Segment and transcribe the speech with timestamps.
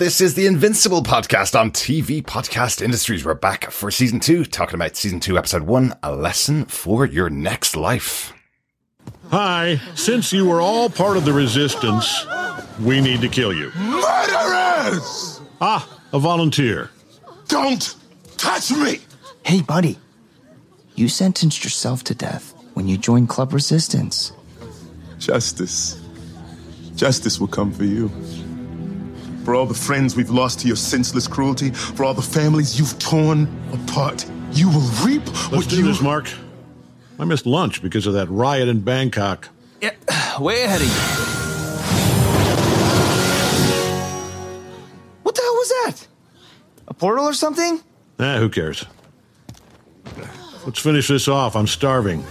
[0.00, 3.22] This is the Invincible podcast on TV Podcast Industries.
[3.22, 7.28] We're back for season two, talking about season two, episode one, a lesson for your
[7.28, 8.32] next life.
[9.30, 12.24] Hi, since you were all part of the resistance,
[12.80, 13.72] we need to kill you.
[13.76, 15.42] Murderers!
[15.60, 16.88] Ah, a volunteer.
[17.48, 17.94] Don't
[18.38, 19.00] touch me!
[19.44, 19.98] Hey, buddy.
[20.94, 24.32] You sentenced yourself to death when you joined Club Resistance.
[25.18, 26.00] Justice.
[26.96, 28.10] Justice will come for you.
[29.44, 32.98] For all the friends we've lost to your senseless cruelty, for all the families you've
[32.98, 35.84] torn apart, you will reap Let's what do you.
[35.84, 36.30] this, Mark.
[37.18, 39.48] I missed lunch because of that riot in Bangkok.
[39.80, 39.92] Yeah,
[40.38, 40.92] way ahead of you.
[45.22, 46.06] What the hell was that?
[46.88, 47.80] A portal or something?
[48.18, 48.84] Eh, who cares?
[50.66, 51.56] Let's finish this off.
[51.56, 52.24] I'm starving.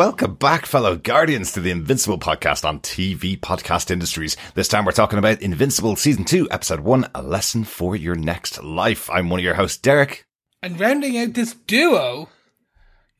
[0.00, 4.34] Welcome back, fellow Guardians, to the Invincible podcast on TV Podcast Industries.
[4.54, 8.62] This time we're talking about Invincible Season 2, Episode 1, A Lesson for Your Next
[8.62, 9.10] Life.
[9.10, 10.24] I'm one of your hosts, Derek.
[10.62, 12.30] And rounding out this duo,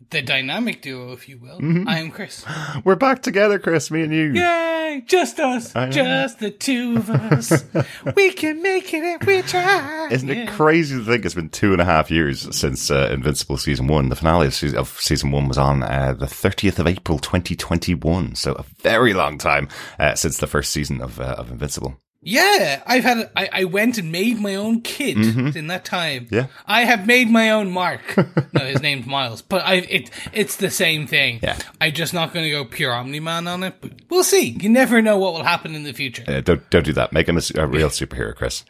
[0.09, 1.89] the dynamic duo, if you will, Mm-hmm.
[1.89, 2.45] I am Chris.
[2.84, 4.33] We're back together, Chris, me and you.
[4.33, 5.05] Yay!
[5.07, 7.65] Just us, just the two of us.
[8.17, 10.09] we can make it if we try.
[10.11, 13.57] Isn't it crazy to think it's been two and a half years since uh, Invincible
[13.57, 14.09] season one?
[14.09, 18.35] The finale of season, of season one was on uh, the 30th of April 2021.
[18.35, 19.69] So a very long time
[20.01, 22.01] uh, since the first season of, uh, of Invincible.
[22.23, 23.31] Yeah, I've had.
[23.35, 25.17] I, I went and made my own kid
[25.57, 26.27] in that time.
[26.27, 26.35] Mm-hmm.
[26.35, 26.47] Yeah.
[26.67, 28.15] I have made my own Mark.
[28.53, 31.41] no, his name's Miles, but I it it's the same thing.
[31.43, 31.59] Yeah.
[31.81, 34.51] I'm just not going to go pure Omni Man on it, but we'll see.
[34.51, 36.25] You never know what will happen in the future.
[36.29, 37.15] Uh, don't, don't do that.
[37.15, 38.64] Make him a, a real superhero, Chris.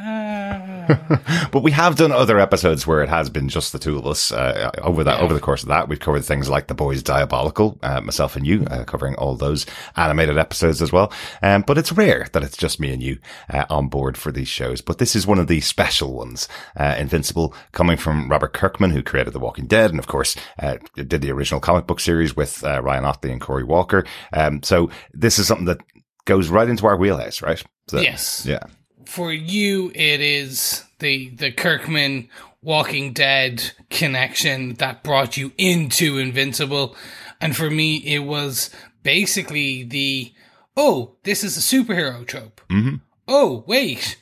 [0.00, 0.70] Uh,
[1.50, 4.32] But we have done other episodes where it has been just the two of us.
[4.32, 7.78] Uh, over that, over the course of that, we've covered things like The Boys Diabolical,
[7.82, 9.66] uh, myself and you, uh, covering all those
[9.96, 11.12] animated episodes as well.
[11.42, 13.18] Um, but it's rare that it's just me and you
[13.52, 14.80] uh, on board for these shows.
[14.80, 16.48] But this is one of the special ones.
[16.76, 20.78] Uh, Invincible, coming from Robert Kirkman, who created The Walking Dead, and of course uh,
[20.94, 24.04] did the original comic book series with uh, Ryan Ottley and Cory Walker.
[24.32, 25.80] Um, so this is something that
[26.24, 27.62] goes right into our wheelhouse, right?
[27.88, 28.46] So, Yes.
[28.46, 28.62] Yeah.
[29.10, 32.28] For you it is the the Kirkman
[32.62, 36.94] Walking Dead connection that brought you into Invincible.
[37.40, 38.70] And for me it was
[39.02, 40.32] basically the
[40.76, 42.60] oh this is a superhero trope.
[42.70, 42.96] Mm-hmm.
[43.26, 44.16] oh wait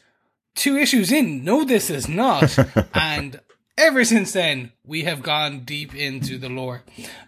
[0.55, 2.57] two issues in no this is not.
[2.95, 3.41] And
[3.79, 6.83] ever since then we have gone deep into the lore.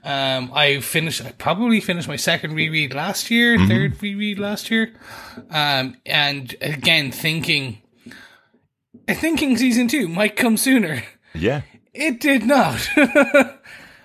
[0.05, 4.93] Um i finished i probably finished my second reread last year third reread last year.
[5.51, 7.81] Um and again thinking
[9.09, 11.03] thinking season two might come sooner.
[11.35, 11.63] Yeah.
[11.95, 12.89] it did not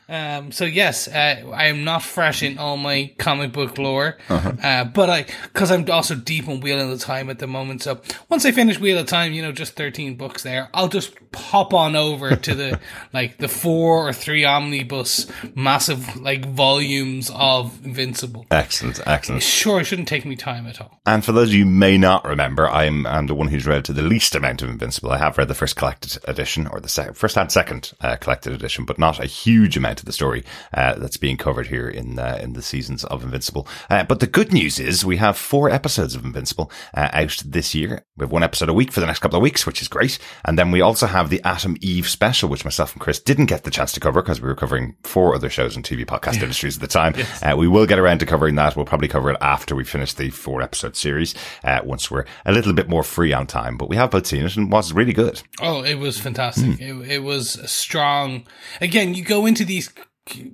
[0.08, 4.84] Um, so yes, uh, I am not fresh in all my comic book lore, uh
[4.86, 5.24] but I,
[5.54, 7.82] cause I'm also deep on Wheel of Time at the moment.
[7.82, 8.00] So
[8.30, 11.74] once I finish Wheel of Time, you know, just 13 books there, I'll just pop
[11.74, 12.80] on over to the,
[13.14, 18.46] like the four or three omnibus massive, like volumes of Invincible.
[18.52, 19.00] Excellent.
[19.08, 19.42] Excellent.
[19.44, 21.00] Sure, it shouldn't take me time at all.
[21.06, 23.86] And for those of you who may not remember, I'm, I'm the one who's read
[23.86, 25.12] to the least amount of Invincible.
[25.12, 28.54] I have read the first collected edition, or the sec- first and second uh, collected
[28.54, 32.20] edition, but not a huge amount of the story uh, that's being covered here in
[32.20, 33.68] uh, in the seasons of Invincible.
[33.90, 37.74] Uh, but the good news is we have four episodes of Invincible uh, out this
[37.76, 38.06] year.
[38.18, 40.20] We have one episode a week for the next couple of weeks, which is great.
[40.44, 43.64] And then we also have the Atom Eve special, which myself and Chris didn't get
[43.64, 46.76] the chance to cover because we were covering four other shows in TV podcast industries
[46.78, 47.14] at the time.
[47.42, 48.76] Uh, we will get around to covering that.
[48.76, 52.52] We'll probably cover it after we finish the four episode series, uh, once we're a
[52.52, 53.78] little bit more free on time.
[53.78, 55.42] But we have both seen it and it was really good.
[55.62, 56.80] Oh, it was fantastic.
[56.80, 58.46] It, it was strong.
[58.82, 59.85] Again, you go into these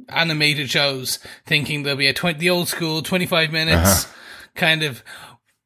[0.10, 4.08] animated shows thinking there'll be a 20, the old school 25 minutes
[4.56, 5.04] kind of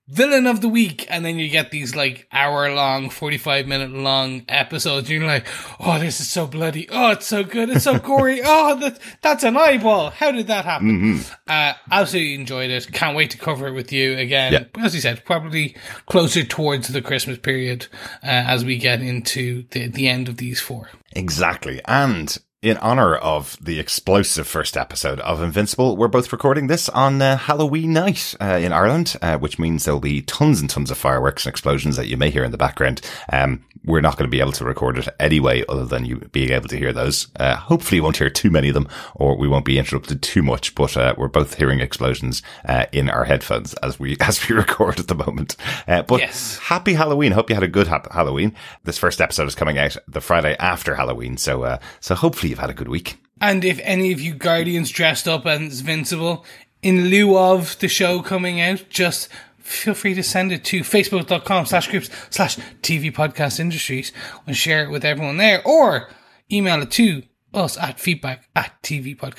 [0.07, 1.06] villain of the week.
[1.10, 5.10] And then you get these like hour long, 45 minute long episodes.
[5.10, 5.48] You're like,
[5.80, 6.88] oh, this is so bloody.
[6.90, 7.69] Oh, it's so good.
[7.69, 8.42] It's so gory.
[8.44, 10.12] oh, that, that's an eyeball.
[10.12, 11.22] How did that happen?
[11.48, 12.92] Uh, absolutely enjoyed it.
[12.92, 14.54] Can't wait to cover it with you again.
[14.54, 14.84] Yeah.
[14.84, 15.75] As you said, probably
[16.06, 17.88] closer towards the Christmas period
[18.24, 20.90] uh, as we get into the, the end of these four.
[21.13, 21.81] Exactly.
[21.86, 27.21] And in honor of the explosive first episode of Invincible, we're both recording this on
[27.21, 30.97] uh, Halloween night uh, in Ireland, uh, which means there'll be tons and tons of
[30.97, 33.01] fireworks and explosions that you may hear in the background.
[33.31, 36.52] Um, we're not going to be able to record it anyway, other than you being
[36.52, 37.28] able to hear those.
[37.40, 40.42] Uh, hopefully you won't hear too many of them or we won't be interrupted too
[40.44, 44.56] much, but, uh, we're both hearing explosions, uh, in our headphones as we, as we
[44.56, 45.56] record at the moment.
[45.88, 46.58] Uh, but Yes.
[46.60, 47.32] happy Halloween.
[47.32, 48.54] Hope you had a good ha- Halloween.
[48.84, 51.38] This first episode is coming out the Friday after Halloween.
[51.38, 53.18] So, uh, so hopefully you've had a good week.
[53.42, 56.46] And if any of you Guardians dressed up as Invincible,
[56.82, 59.28] in lieu of the show coming out, just
[59.65, 64.12] feel free to send it to facebook.com slash groups slash TV podcast industries
[64.45, 66.09] and share it with everyone there or
[66.51, 67.23] email it to
[67.53, 69.35] us at feedback at tv podcast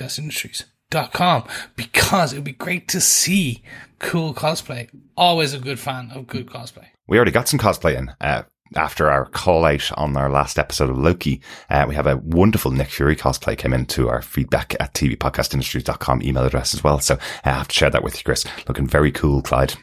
[0.90, 1.44] tvpodcastindustries.com
[1.76, 3.62] because it would be great to see
[3.98, 4.88] cool cosplay.
[5.16, 6.86] Always a good fan of good cosplay.
[7.06, 8.12] We already got some cosplay in.
[8.20, 8.42] Uh,
[8.74, 11.40] after our call out on our last episode of Loki,
[11.70, 15.50] uh, we have a wonderful Nick Fury cosplay came into our feedback at tv podcast
[15.50, 16.98] tvpodcastindustries.com email address as well.
[16.98, 18.44] So I have to share that with you, Chris.
[18.66, 19.74] Looking very cool, Clyde.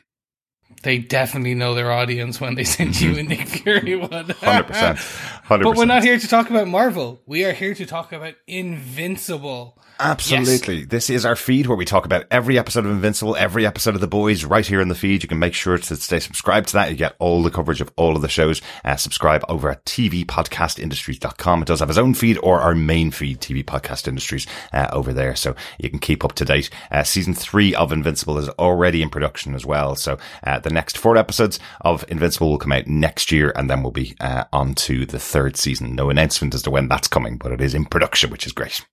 [0.83, 4.09] They definitely know their audience when they send you a Nick Fury one.
[4.27, 4.68] 100%.
[4.68, 5.63] 100%.
[5.63, 7.21] But we're not here to talk about Marvel.
[7.25, 9.77] We are here to talk about Invincible.
[10.03, 10.83] Absolutely.
[10.83, 14.01] This is our feed where we talk about every episode of Invincible, every episode of
[14.01, 15.23] The Boys right here in the feed.
[15.23, 16.91] You can make sure to stay subscribed to that.
[16.91, 18.61] You get all the coverage of all of the shows.
[18.83, 21.61] Uh, subscribe over at tvpodcastindustries.com.
[21.61, 25.13] It does have its own feed or our main feed, TV Podcast Industries, uh, over
[25.13, 25.38] there.
[25.38, 26.69] So you can keep up to date.
[26.91, 29.95] Uh, season three of Invincible is already in production as well.
[29.95, 33.81] So uh, the next four episodes of Invincible will come out next year and then
[33.81, 35.95] we'll be uh, on to the third season.
[35.95, 38.85] No announcement as to when that's coming, but it is in production, which is great.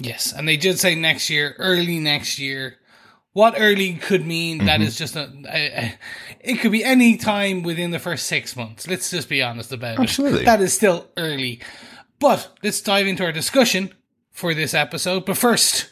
[0.00, 2.76] Yes, and they did say next year, early next year.
[3.32, 4.82] What early could mean that mm-hmm.
[4.82, 5.98] is just a, a, a-
[6.40, 8.88] it could be any time within the first six months.
[8.88, 10.42] Let's just be honest about Absolutely.
[10.42, 10.44] it.
[10.46, 11.60] That is still early.
[12.18, 13.94] But let's dive into our discussion
[14.32, 15.26] for this episode.
[15.26, 15.90] But first,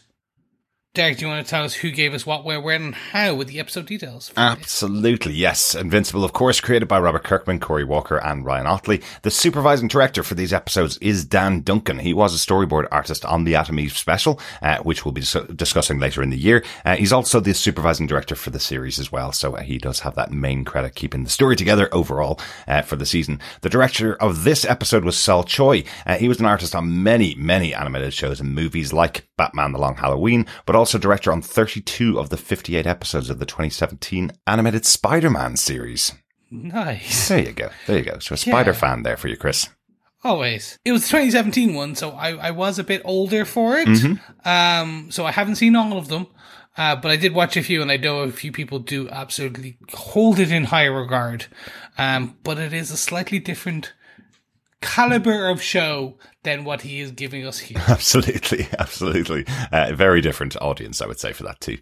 [0.98, 3.32] Derek, do you want to tell us who gave us what, where, when, and how
[3.32, 4.32] with the episode details?
[4.36, 5.76] Absolutely, yes.
[5.76, 9.00] Invincible, of course, created by Robert Kirkman, Cory Walker, and Ryan Ottley.
[9.22, 12.00] The supervising director for these episodes is Dan Duncan.
[12.00, 15.36] He was a storyboard artist on the Atom Eve special, uh, which we'll be dis-
[15.54, 16.64] discussing later in the year.
[16.84, 20.00] Uh, he's also the supervising director for the series as well, so uh, he does
[20.00, 23.38] have that main credit keeping the story together overall uh, for the season.
[23.60, 25.84] The director of this episode was Sol Choi.
[26.04, 29.78] Uh, he was an artist on many, many animated shows and movies like Batman The
[29.78, 34.86] Long Halloween, but also director on 32 of the 58 episodes of the 2017 animated
[34.86, 36.12] Spider-Man series.
[36.50, 37.28] Nice.
[37.28, 37.70] There you go.
[37.86, 38.18] There you go.
[38.20, 39.68] So a Spider fan there for you, Chris.
[40.24, 40.78] Always.
[40.84, 43.88] It was the 2017 one, so I, I was a bit older for it.
[44.44, 46.28] Um, so I haven't seen all of them.
[46.76, 49.78] Uh, but I did watch a few and I know a few people do absolutely
[49.92, 51.46] hold it in high regard.
[51.98, 53.92] Um, but it is a slightly different
[54.80, 57.82] caliber of show than what he is giving us here.
[57.88, 59.44] Absolutely, absolutely.
[59.72, 61.78] Uh, very different audience, I would say, for that too.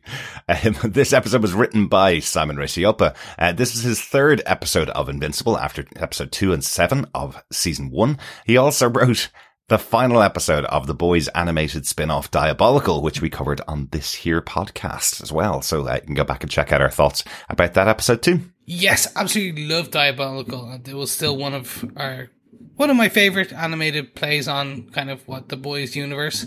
[0.48, 3.14] Um, this episode was written by Simon Racioppa.
[3.38, 7.90] Uh, this is his third episode of Invincible after episode two and seven of season
[7.90, 8.18] one.
[8.44, 9.30] He also wrote
[9.68, 14.40] the final episode of the boys animated spin-off Diabolical, which we covered on this here
[14.40, 15.60] podcast as well.
[15.60, 18.40] So uh, you can go back and check out our thoughts about that episode too.
[18.64, 20.72] Yes, absolutely love Diabolical.
[20.72, 22.30] It was still one of our
[22.76, 26.46] one of my favorite animated plays on kind of what the boys universe.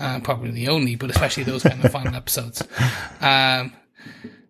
[0.00, 2.62] Uh, probably the only, but especially those kind of final episodes.
[3.20, 3.72] Um,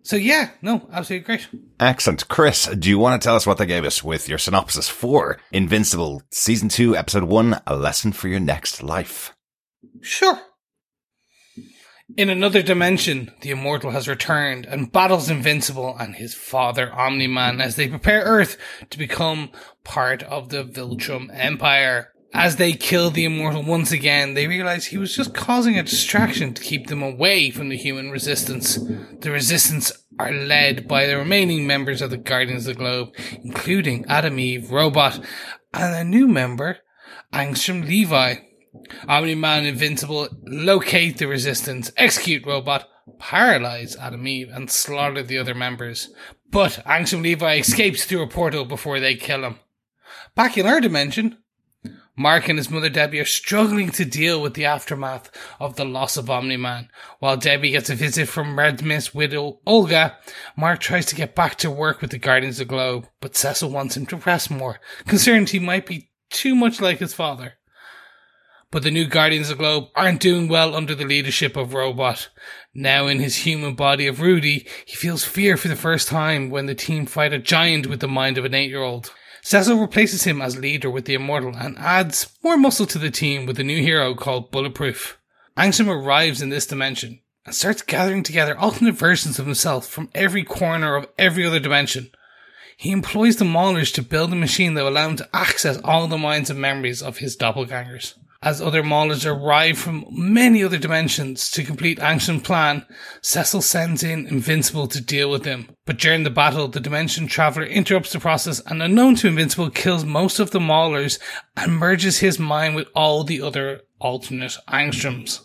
[0.03, 1.47] so yeah, no, absolutely great.
[1.79, 2.27] Excellent.
[2.27, 5.39] Chris, do you want to tell us what they gave us with your synopsis for
[5.51, 9.33] Invincible Season 2, Episode 1, A Lesson for Your Next Life?
[10.01, 10.39] Sure.
[12.15, 17.75] In another dimension, the immortal has returned and battles Invincible and his father Omni-Man as
[17.75, 18.57] they prepare Earth
[18.91, 19.49] to become
[19.83, 22.13] part of the Viltrum Empire.
[22.31, 26.53] As they kill the immortal once again, they realize he was just causing a distraction
[26.53, 28.75] to keep them away from the human resistance.
[28.75, 34.05] The resistance are led by the remaining members of the Guardians of the Globe, including
[34.05, 35.25] Atom Eve, Robot,
[35.73, 36.77] and a new member,
[37.33, 38.44] Angstrom Levy.
[39.07, 42.87] Omni-Man Invincible locate the Resistance, execute Robot,
[43.19, 46.09] paralyze Atom Eve, and slaughter the other members.
[46.49, 49.59] But Angstrom Levy escapes through a portal before they kill him.
[50.35, 51.37] Back in our dimension,
[52.17, 56.15] Mark and his mother Debbie are struggling to deal with the aftermath of the loss
[56.15, 56.89] of Omni-Man.
[57.19, 60.17] While Debbie gets a visit from Red Mist widow Olga,
[60.55, 63.69] Mark tries to get back to work with the Guardians of the Globe, but Cecil
[63.69, 67.55] wants him to rest more, concerned he might be too much like his father.
[68.75, 72.27] But the new Guardians of the Globe aren't doing well under the leadership of Robot.
[72.73, 76.65] Now in his human body of Rudy, he feels fear for the first time when
[76.65, 79.13] the team fight a giant with the mind of an eight-year-old.
[79.41, 83.45] Cecil replaces him as leader with the Immortal and adds more muscle to the team
[83.45, 85.17] with a new hero called Bulletproof.
[85.55, 90.43] Angstrom arrives in this dimension and starts gathering together alternate versions of himself from every
[90.43, 92.11] corner of every other dimension.
[92.75, 96.07] he employs the Maulers to build a machine that will allow him to access all
[96.07, 98.15] the minds and memories of his doppelgangers.
[98.41, 102.85] As other Maulers arrive from many other dimensions to complete Angstrom plan,
[103.21, 105.69] Cecil sends in Invincible to deal with them.
[105.85, 110.05] But during the battle, the Dimension Traveler interrupts the process and unknown to Invincible kills
[110.05, 111.17] most of the Maulers
[111.55, 115.39] and merges his mind with all the other alternate Angstroms.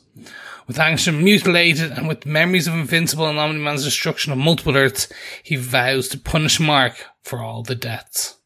[0.66, 5.08] With Angstrom mutilated and with memories of Invincible and Omni-Man's destruction of multiple Earths,
[5.42, 8.39] he vows to punish Mark for all the deaths.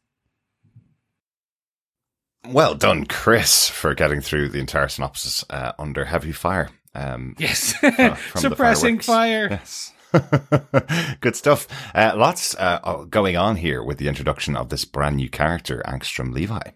[2.49, 6.69] Well done, Chris, for getting through the entire synopsis uh, under heavy fire.
[6.93, 7.73] Um, Yes.
[7.81, 9.47] the Suppressing fire.
[9.51, 9.91] Yes.
[11.19, 11.67] Good stuff.
[11.93, 16.33] Uh, lots uh, going on here with the introduction of this brand new character, Angstrom
[16.33, 16.71] Levy.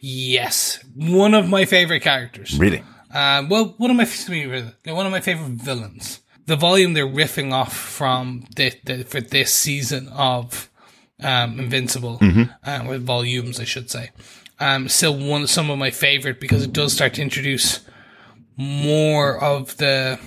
[0.00, 0.82] Yes.
[0.94, 2.58] One of my favorite characters.
[2.58, 2.82] Really?
[3.12, 6.20] Uh, well, one of my favorite, one of my favorite villains.
[6.46, 10.68] The volume they're riffing off from the, the for this season of
[11.22, 12.18] um, Invincible,
[12.64, 14.10] uh, with volumes, I should say.
[14.60, 17.80] Um, still one some of my favorite because it does start to introduce
[18.56, 20.20] more of the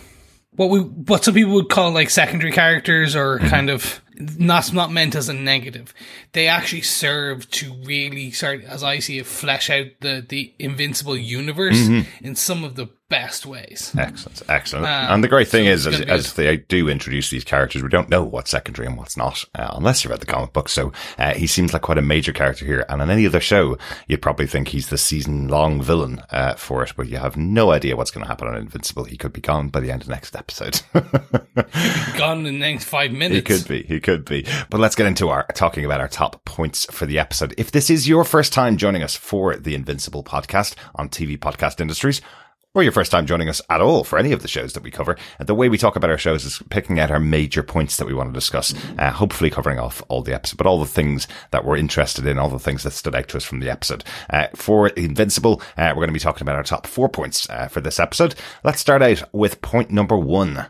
[0.55, 4.91] what we what some people would call like secondary characters or kind of not not
[4.91, 5.93] meant as a negative.
[6.33, 11.17] They actually serve to really start, as I see it, flesh out the the invincible
[11.17, 11.77] universe
[12.21, 13.93] in some of the best ways.
[13.95, 14.85] Excellent, excellent.
[14.87, 17.89] Um, and the great thing so is, as, as they do introduce these characters, we
[17.89, 20.67] don't know what's secondary and what's not, uh, unless you read the comic book.
[20.67, 22.85] So uh, he seems like quite a major character here.
[22.89, 23.77] And on any other show,
[24.07, 27.95] you'd probably think he's the season-long villain uh, for it, but you have no idea
[27.95, 29.03] what's going to happen on Invincible.
[29.03, 30.81] He could be gone by the end of next episode.
[32.17, 33.35] Gone in the next five minutes.
[33.35, 33.83] He could be.
[33.83, 34.45] He could be.
[34.69, 37.53] But let's get into our talking about our top points for the episode.
[37.57, 41.79] If this is your first time joining us for the Invincible podcast on TV Podcast
[41.79, 42.21] Industries,
[42.75, 44.89] or your first time joining us at all for any of the shows that we
[44.89, 48.07] cover, the way we talk about our shows is picking out our major points that
[48.07, 51.27] we want to discuss, uh, hopefully covering off all the episode, but all the things
[51.51, 54.03] that we're interested in, all the things that stood out to us from the episode.
[54.29, 57.67] Uh, for Invincible, uh, we're going to be talking about our top four points uh,
[57.67, 58.33] for this episode.
[58.63, 60.67] Let's start out with point number one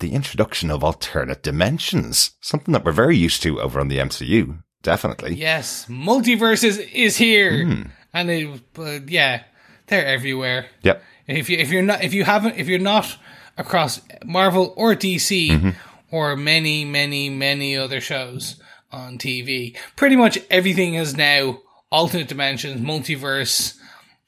[0.00, 4.62] the introduction of alternate dimensions, something that we're very used to over on the MCU.
[4.82, 5.36] Definitely.
[5.36, 7.82] Yes, multiverses is, here, Hmm.
[8.12, 9.44] and uh, yeah,
[9.86, 10.66] they're everywhere.
[10.82, 11.02] Yep.
[11.26, 13.16] If you if you're not if you haven't if you're not
[13.56, 15.70] across Marvel or DC Mm-hmm.
[16.10, 18.56] or many many many other shows
[18.92, 23.76] on TV, pretty much everything is now alternate dimensions, multiverse.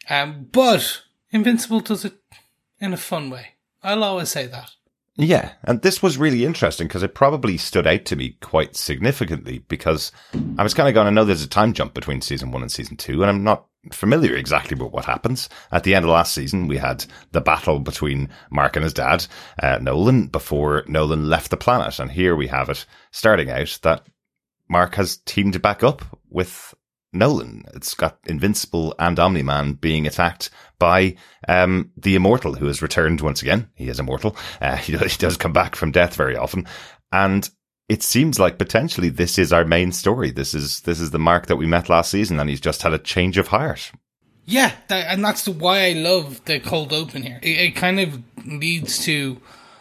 [0.09, 2.15] Um, but Invincible does it
[2.81, 3.55] in a fun way.
[3.83, 4.71] I'll always say that.
[5.19, 5.53] Yeah.
[5.65, 10.13] And this was really interesting because it probably stood out to me quite significantly because
[10.59, 12.71] I was kind of going, I know there's a time jump between season one and
[12.71, 15.49] season two, and I'm not familiar exactly with what happens.
[15.73, 19.27] At the end of last season, we had the battle between Mark and his dad,
[19.63, 21.99] uh, Nolan, before Nolan left the planet.
[21.99, 24.07] And here we have it starting out that
[24.69, 26.75] Mark has teamed back up with
[27.17, 27.65] Nolan.
[27.75, 31.17] It's got Invincible and Omni Man being attacked by
[31.49, 33.69] um, the Immortal, who has returned once again.
[33.75, 34.37] He is immortal.
[34.61, 36.67] Uh, he, does, he does come back from death very often,
[37.13, 37.49] and
[37.89, 40.31] it seems like potentially this is our main story.
[40.31, 42.93] This is this is the Mark that we met last season, and he's just had
[42.93, 43.93] a change of heart.
[44.45, 47.41] Yeah, that, and that's the why I love the cold open here.
[47.43, 49.41] It, it kind of leads to,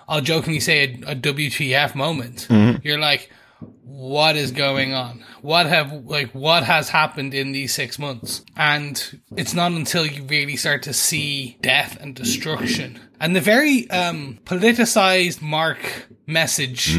[0.10, 2.48] I'll jokingly say, a, a WTF moment.
[2.84, 5.24] You're like, what is going on?
[5.42, 8.44] What have like what has happened in these six months?
[8.56, 13.90] And it's not until you really start to see death and destruction and the very
[13.90, 16.96] um politicized Mark message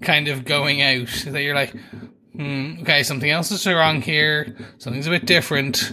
[0.00, 1.74] kind of going out that you're like,
[2.34, 4.56] hmm, okay, something else is wrong here.
[4.78, 5.92] Something's a bit different.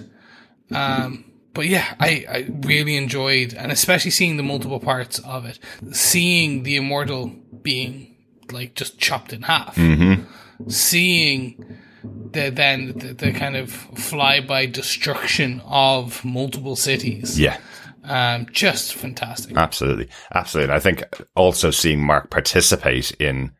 [0.71, 5.59] Um, but yeah, I, I really enjoyed, and especially seeing the multiple parts of it,
[5.91, 7.27] seeing the immortal
[7.61, 8.14] being
[8.51, 9.77] like just chopped in half,
[10.67, 11.77] seeing
[12.31, 17.39] the then the, the kind of flyby destruction of multiple cities.
[17.39, 17.57] Yeah.
[18.03, 19.57] Um, just fantastic.
[19.57, 20.09] Absolutely.
[20.33, 20.71] Absolutely.
[20.71, 21.03] And I think
[21.35, 23.51] also seeing Mark participate in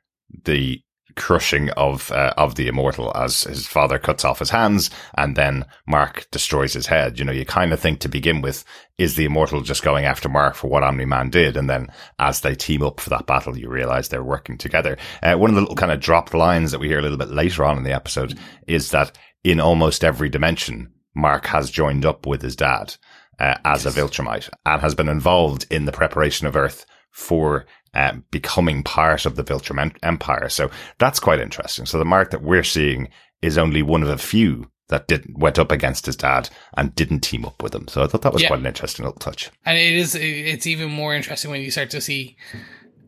[0.44, 0.82] the
[1.16, 5.66] crushing of uh, of the immortal as his father cuts off his hands and then
[5.88, 7.18] Mark destroys his head.
[7.18, 8.64] You know, you kind of think to begin with,
[8.98, 11.58] is the immortal just going after Mark for what Omni Man did?
[11.58, 11.88] And then
[12.20, 14.98] as they team up for that battle, you realize they're working together.
[15.24, 17.30] Uh, one of the little kind of dropped lines that we hear a little bit
[17.30, 22.26] later on in the episode is that in almost every dimension, Mark has joined up
[22.26, 22.96] with his dad
[23.40, 28.12] uh, as a Viltrumite and has been involved in the preparation of Earth for uh,
[28.30, 30.50] becoming part of the Viltrum Empire.
[30.50, 30.70] So
[31.00, 31.86] that's quite interesting.
[31.86, 33.08] So the Mark that we're seeing
[33.42, 37.22] is only one of a few that didn't went up against his dad and didn't
[37.22, 37.88] team up with him.
[37.88, 38.50] So I thought that was Yeah.
[38.50, 39.50] quite an interesting little touch.
[39.66, 42.36] and it is it's even more interesting when you start to see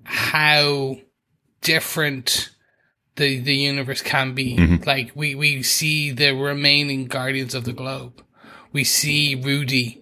[0.04, 0.96] how
[1.62, 2.50] different
[3.18, 4.56] the the universe can be.
[4.56, 4.84] Mm-hmm.
[4.88, 8.24] Like we we see the remaining Guardians of the Globe.
[8.72, 10.02] We see Rudy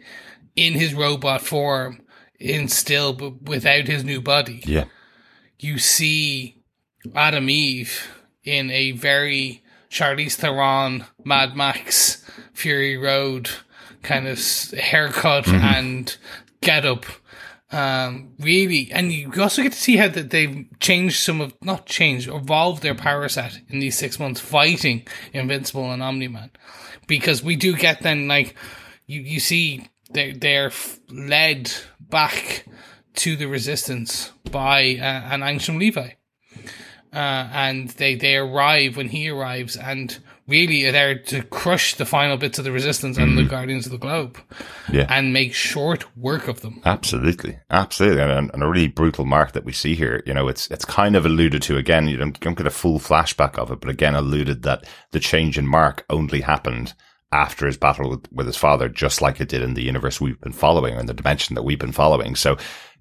[0.56, 2.02] in his robot form,
[2.40, 4.62] in still but without his new body.
[4.66, 4.86] Yeah.
[5.60, 6.64] You see
[7.16, 8.12] Atom Eve
[8.44, 12.24] in a very Charlize Theron, Mad Max,
[12.54, 13.50] Fury Road
[14.04, 14.40] kind of
[14.72, 16.16] haircut and
[16.62, 17.06] get up.
[17.72, 21.88] Um, really, and you also get to see how that they've changed some of, not
[21.88, 26.52] changed, evolved their power set in these six months fighting Invincible and Omni Man.
[27.08, 28.56] Because we do get then, like,
[29.08, 31.72] you, you see they, they're f- led
[32.10, 32.66] back
[33.16, 36.16] to the resistance by uh, an Angstrom Levy
[37.14, 42.06] uh, and they they arrive when he arrives, and really are there to crush the
[42.06, 44.38] final bits of the resistance and the Guardians of the Globe,
[44.92, 45.06] Yeah.
[45.10, 46.82] and make short work of them.
[46.84, 50.22] Absolutely, absolutely, and, and a really brutal mark that we see here.
[50.26, 52.10] You know, it's it's kind of alluded to again.
[52.10, 55.58] You don't, don't get a full flashback of it, but again alluded that the change
[55.58, 56.94] in Mark only happened
[57.36, 60.40] after his battle with, with his father, just like it did in the universe we've
[60.40, 62.36] been following, or in the dimension that we've been following.
[62.36, 62.58] So,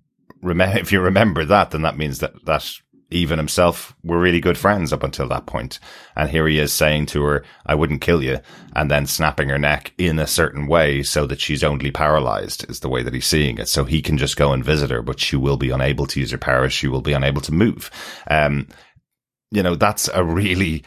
[0.43, 2.69] if you remember that, then that means that that
[3.11, 5.79] even himself were really good friends up until that point.
[6.17, 8.41] And here he is saying to her, I wouldn't kill you.
[8.75, 12.81] And then snapping her neck in a certain way so that she's only paralyzed is
[12.81, 13.69] the way that he's seeing it.
[13.69, 16.33] So he can just go and visit her, but she will be unable to use
[16.33, 16.73] her powers.
[16.73, 17.91] She will be unable to move.
[18.29, 18.67] Um,
[19.53, 20.83] you know, that's a really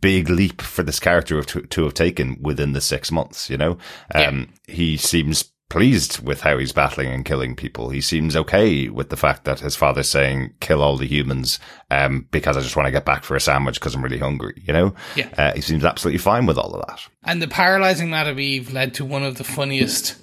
[0.00, 3.78] big leap for this character to, to have taken within the six months, you know?
[4.14, 7.88] Um, he seems pleased with how he's battling and killing people.
[7.88, 11.58] He seems okay with the fact that his father's saying, kill all the humans,
[11.90, 14.62] um, because I just want to get back for a sandwich because I'm really hungry,
[14.64, 14.94] you know?
[15.16, 15.28] Yeah.
[15.36, 17.00] Uh, he seems absolutely fine with all of that.
[17.24, 20.16] And the paralyzing Madam Eve led to one of the funniest,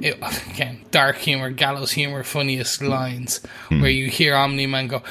[0.00, 0.18] it,
[0.50, 5.02] again, dark humor, gallows humor, funniest lines, where you hear Omni Man go.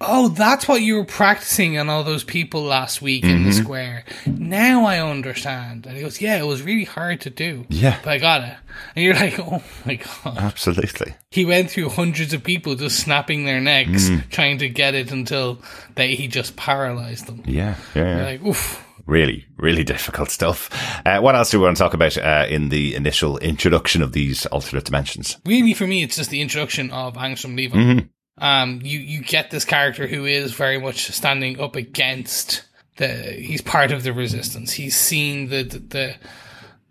[0.00, 4.04] Oh, that's what you were practicing on all those people last week in the square.
[4.26, 5.86] Now I understand.
[5.86, 7.64] And he goes, Yeah, it was really hard to do.
[7.70, 7.98] Yeah.
[8.04, 8.54] But I got it.
[8.94, 10.36] And you're like, Oh my God.
[10.38, 11.14] Absolutely.
[11.30, 14.28] he went through hundreds of people just snapping their necks Mm.
[14.28, 15.60] trying to get it until
[15.94, 17.42] they he just paralyzed them.
[17.46, 17.76] Yeah.
[17.94, 18.22] Yeah.
[18.24, 18.84] like, oof.
[19.06, 20.68] really, really difficult stuff.
[21.06, 24.12] Uh, what else do we want to talk about uh, in the initial introduction of
[24.12, 25.38] these alternate dimensions?
[25.46, 28.08] Really, for me, it's just the introduction of Angstrom Levy.
[28.38, 32.62] Um, you you get this character who is very much standing up against
[32.96, 33.08] the.
[33.08, 34.72] He's part of the resistance.
[34.72, 36.14] He's seen the the the,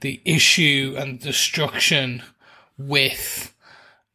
[0.02, 2.24] the issue and destruction
[2.78, 3.54] with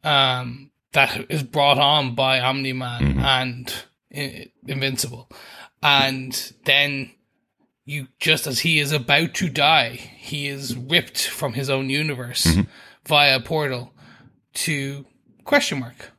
[0.03, 3.73] um that is brought on by Omni Man and
[4.13, 5.29] I- Invincible,
[5.81, 7.11] and then
[7.85, 12.45] you just as he is about to die, he is ripped from his own universe
[13.05, 13.93] via a portal
[14.53, 15.05] to
[15.45, 16.11] question mark.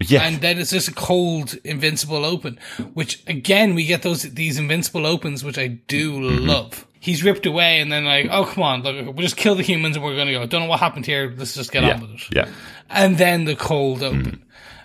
[0.00, 0.22] Yeah.
[0.24, 2.58] And then it's just a cold invincible open,
[2.92, 6.46] which again we get those these invincible opens, which I do mm-hmm.
[6.46, 6.86] love.
[7.00, 9.96] He's ripped away, and then like, oh come on, look, we'll just kill the humans,
[9.96, 10.44] and we're gonna go.
[10.46, 11.32] Don't know what happened here.
[11.36, 11.94] Let's just get yeah.
[11.94, 12.34] on with it.
[12.34, 12.48] Yeah.
[12.90, 14.44] And then the cold open,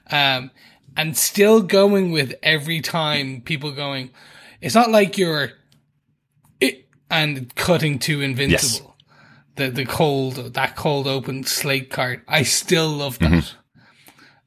[0.09, 0.43] mm-hmm.
[0.43, 0.51] um,
[0.95, 4.11] and still going with every time people going.
[4.61, 5.51] It's not like you're
[6.61, 8.95] it and cutting to invincible.
[9.55, 12.21] The the cold that cold open slate card.
[12.29, 13.31] I still love that.
[13.31, 13.57] Mm-hmm.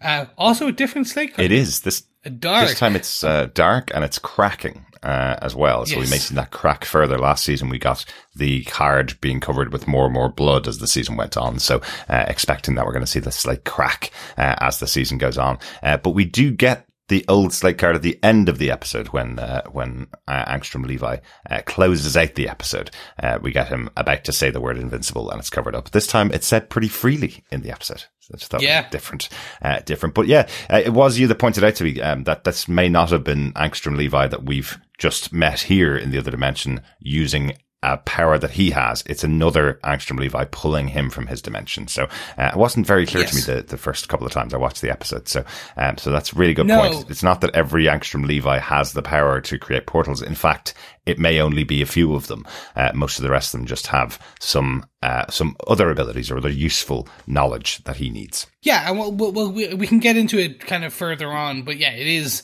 [0.04, 1.44] Uh, also a different slate card.
[1.44, 1.80] It is.
[1.80, 2.02] This
[2.38, 2.68] dark.
[2.68, 5.84] This time it's uh, dark and it's cracking uh, as well.
[5.86, 7.68] So we may see that crack further last season.
[7.68, 11.36] We got the card being covered with more and more blood as the season went
[11.36, 11.58] on.
[11.58, 15.18] So uh, expecting that we're going to see the slate crack uh, as the season
[15.18, 15.58] goes on.
[15.82, 19.08] Uh, but we do get the old slate card at the end of the episode
[19.08, 22.90] when uh, when uh, Angstrom Levy uh, closes out the episode.
[23.22, 25.90] Uh, we get him about to say the word invincible and it's covered up.
[25.90, 28.04] This time it's said pretty freely in the episode.
[28.32, 28.88] So Yeah.
[28.88, 29.28] different,
[29.62, 30.14] uh, different.
[30.14, 32.88] But yeah, uh, it was you that pointed out to me um, that this may
[32.88, 37.56] not have been Angstrom Levy that we've just met here in the other dimension using
[37.92, 39.02] a power that he has.
[39.06, 41.86] It's another Angstrom Levy pulling him from his dimension.
[41.88, 42.04] So
[42.38, 44.80] uh, it wasn't very clear to me the, the first couple of times I watched
[44.80, 45.28] the episode.
[45.28, 45.44] So
[45.76, 46.80] um, so that's a really good No.
[46.80, 47.10] point.
[47.10, 50.22] It's not that every Angstrom Levy has the power to create portals.
[50.22, 50.72] In fact,
[51.06, 52.46] it may only be a few of them.
[52.74, 56.38] Uh, most of the rest of them just have some uh, some other abilities or
[56.38, 58.46] other useful knowledge that he needs.
[58.62, 61.62] Yeah, and we'll, we'll, we'll, we we can get into it kind of further on,
[61.62, 62.42] but yeah, it is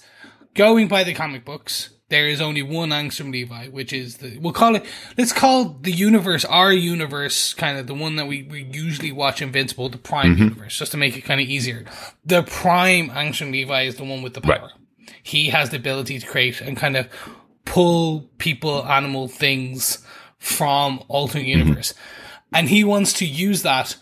[0.55, 1.89] going by the comic books.
[2.11, 4.85] There is only one Angstrom Levy, which is the we'll call it.
[5.17, 9.41] Let's call the universe our universe, kind of the one that we, we usually watch
[9.41, 10.43] Invincible, the Prime mm-hmm.
[10.43, 11.85] universe, just to make it kind of easier.
[12.25, 14.61] The Prime Angstrom Levy is the one with the power.
[14.61, 15.15] Right.
[15.23, 17.09] He has the ability to create and kind of
[17.65, 20.05] pull people, animal, things
[20.39, 21.59] from alternate mm-hmm.
[21.61, 21.95] universe,
[22.53, 23.97] and he wants to use that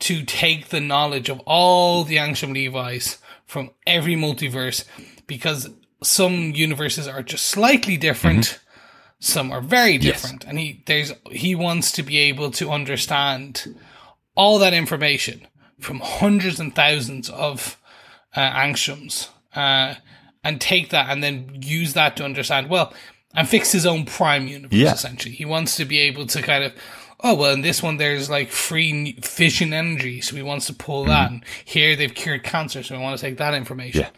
[0.00, 4.84] to take the knowledge of all the Angstrom Levy's from every multiverse
[5.28, 5.70] because
[6.04, 8.60] some universes are just slightly different.
[9.20, 13.74] Some are very different, and he there's he wants to be able to understand
[14.36, 15.46] all that information
[15.80, 17.80] from hundreds and thousands of
[18.36, 19.94] uh, angstroms, uh,
[20.42, 22.92] and take that and then use that to understand well
[23.34, 24.78] and fix his own prime universe.
[24.78, 24.92] Yeah.
[24.92, 26.72] Essentially, he wants to be able to kind of.
[27.20, 31.04] Oh well, in this one there's like free fission energy, so he wants to pull
[31.06, 31.30] that.
[31.30, 34.02] And here they've cured cancer, so we want to take that information.
[34.02, 34.10] Yeah.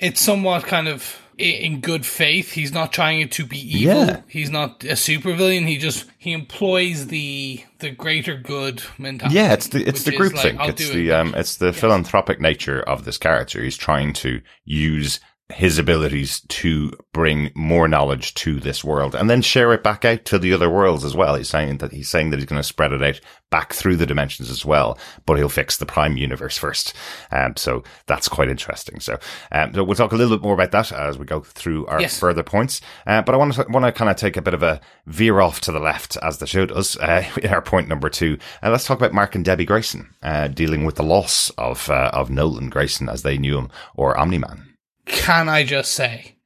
[0.00, 2.52] It's somewhat kind of in good faith.
[2.52, 4.04] He's not trying it to be evil.
[4.04, 4.22] Yeah.
[4.28, 5.66] He's not a supervillain.
[5.66, 9.36] He just he employs the the greater good mentality.
[9.36, 10.60] Yeah, it's the it's the group like, think.
[10.60, 11.12] I'll It's the it.
[11.12, 13.62] um it's the philanthropic nature of this character.
[13.62, 19.42] He's trying to use his abilities to bring more knowledge to this world and then
[19.42, 21.34] share it back out to the other worlds as well.
[21.34, 24.06] He's saying that he's saying that he's going to spread it out back through the
[24.06, 26.94] dimensions as well, but he'll fix the prime universe first.
[27.32, 29.00] Um, so that's quite interesting.
[29.00, 29.18] So,
[29.50, 32.00] um, so we'll talk a little bit more about that as we go through our
[32.00, 32.18] Yes.
[32.20, 32.80] further points.
[33.06, 35.40] Uh, but I want to want to kind of take a bit of a veer
[35.40, 36.96] off to the left as the show does.
[36.96, 40.46] Uh, in our point number two, uh, let's talk about Mark and Debbie Grayson uh,
[40.48, 44.38] dealing with the loss of uh, of Nolan Grayson as they knew him, or Omni
[44.38, 44.69] Man.
[45.10, 46.36] Can I just say,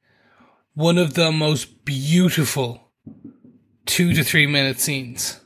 [0.73, 2.91] one of the most beautiful
[3.85, 5.39] two to three minute scenes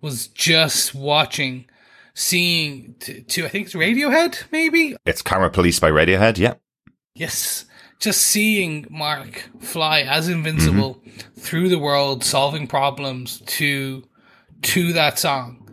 [0.00, 1.66] was just watching,
[2.14, 4.96] seeing to, to I think it's Radiohead, maybe.
[5.04, 6.38] It's Karma Police by Radiohead.
[6.38, 6.54] Yeah,
[7.18, 7.64] Yes,
[7.98, 11.40] just seeing Mark fly as invincible mm-hmm.
[11.40, 14.04] through the world, solving problems to
[14.62, 15.68] to that song,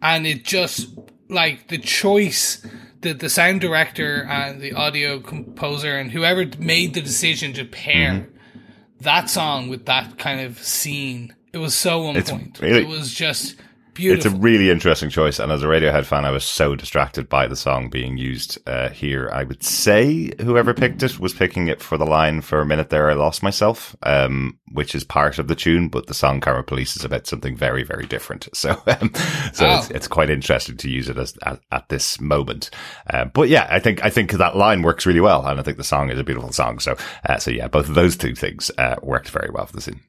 [0.00, 0.88] and it just
[1.28, 2.66] like the choice
[3.02, 8.12] that the sound director and the audio composer and whoever made the decision to pair
[8.12, 8.62] mm-hmm.
[9.00, 11.34] that song with that kind of scene.
[11.52, 12.58] It was so on It's point.
[12.60, 13.56] really- it was just
[13.98, 15.38] it's a really interesting choice.
[15.38, 18.88] And as a Radiohead fan, I was so distracted by the song being used uh,
[18.88, 19.30] here.
[19.32, 22.90] I would say whoever picked it was picking it for the line for a minute
[22.90, 23.10] there.
[23.10, 26.96] I lost myself, um, which is part of the tune, but the song Karma Police
[26.96, 28.48] is about something very, very different.
[28.62, 29.12] So, um,
[29.52, 29.78] so Oh.
[29.78, 32.70] it's, it's quite interesting to use it as at, at this moment.
[33.10, 35.78] Uh, but yeah, I think I think that line works really well, and I think
[35.78, 36.78] the song is a beautiful song.
[36.78, 36.96] So,
[37.28, 40.00] uh, so yeah, both of those two things uh, worked very well for the scene.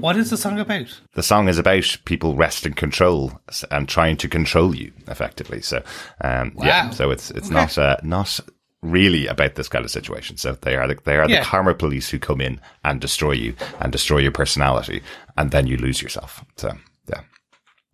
[0.00, 1.00] What is the song about?
[1.14, 5.60] The song is about people wresting control and trying to control you effectively.
[5.60, 5.82] So,
[6.22, 7.54] um, yeah, so it's it's Okay.
[7.54, 8.40] not uh, not
[8.82, 10.36] really about this kind of situation.
[10.36, 11.40] So they are the, they are Yeah.
[11.40, 15.02] the karma police who come in and destroy you and destroy your personality,
[15.36, 16.44] and then you lose yourself.
[16.56, 16.76] So
[17.08, 17.22] yeah,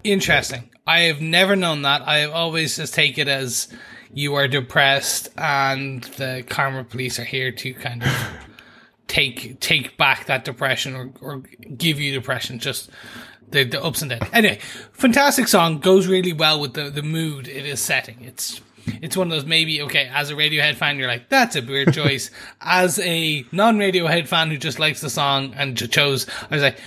[0.02, 0.70] Interesting.
[0.86, 2.02] I have never known that.
[2.06, 3.68] I have always just take it as
[4.12, 8.08] you are depressed and the karma police are here to kind of
[9.14, 11.38] take take back that depression or, or
[11.76, 12.58] give you depression.
[12.58, 12.90] Just
[13.48, 14.28] the, the ups and downs.
[14.32, 14.58] Anyway,
[14.92, 18.16] fantastic song goes really well with the, the mood it is setting.
[18.22, 21.62] It's it's one of those maybe okay as a Radiohead fan you're like that's a
[21.62, 22.30] weird choice.
[22.60, 26.62] as a non Radiohead fan who just likes the song and ch- chose, I was
[26.62, 26.78] like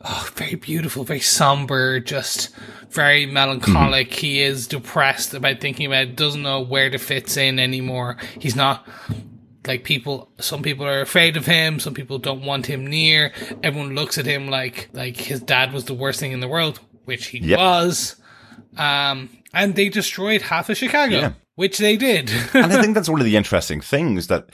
[0.00, 2.54] oh, very beautiful, very somber, just
[2.90, 4.08] very melancholic.
[4.08, 4.20] Mm-hmm.
[4.20, 8.16] He is depressed about thinking about it, doesn't know where to fit in anymore.
[8.38, 8.86] He's not
[9.66, 13.32] like people some people are afraid of him, some people don't want him near.
[13.62, 16.80] Everyone looks at him like like his dad was the worst thing in the world,
[17.04, 17.58] which he Yep.
[17.58, 18.16] was.
[18.76, 21.32] Um and they destroyed half of Chicago, Yeah.
[21.54, 22.30] which they did.
[22.54, 24.48] and I think that's one of the interesting things that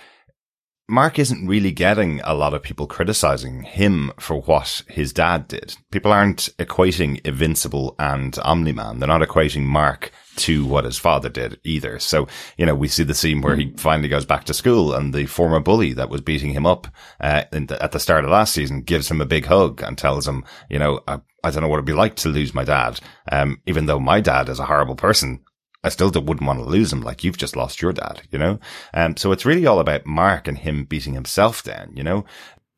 [0.88, 5.75] Mark isn't really getting a lot of people criticizing him for what his dad did.
[5.90, 8.98] People aren't equating Invincible and Omni Man.
[8.98, 11.99] They're not equating Mark to what his father did either.
[11.99, 15.12] So, you know, we see the scene where he finally goes back to school and
[15.12, 16.87] the former bully that was beating him up
[17.21, 19.99] uh, in the, at the start of last season gives him a big hug and
[19.99, 22.64] tells him, you know, I, I don't know what it'd be like to lose my
[22.64, 23.01] dad.
[23.31, 25.40] Um, even though my dad is a horrible person,
[25.85, 27.03] I still wouldn't want to lose him.
[27.03, 28.61] Like you've just lost your dad, you know?
[28.95, 32.25] Um, so it's really all about Mark and him beating himself down, you know?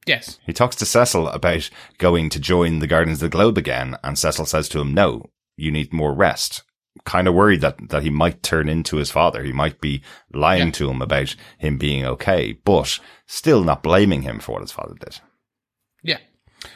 [0.06, 0.38] yes.
[0.44, 3.96] He talks to Cecil about going to join the Guardians of the Globe again.
[4.02, 6.62] And Cecil says to him, no, you need more rest.
[7.04, 9.42] Kind of worried that, that he might turn into his father.
[9.42, 10.00] He might be
[10.32, 10.72] lying Yeah.
[10.72, 14.94] to him about him being okay, but still not blaming him for what his father
[14.98, 15.18] did.
[16.02, 16.18] Yeah.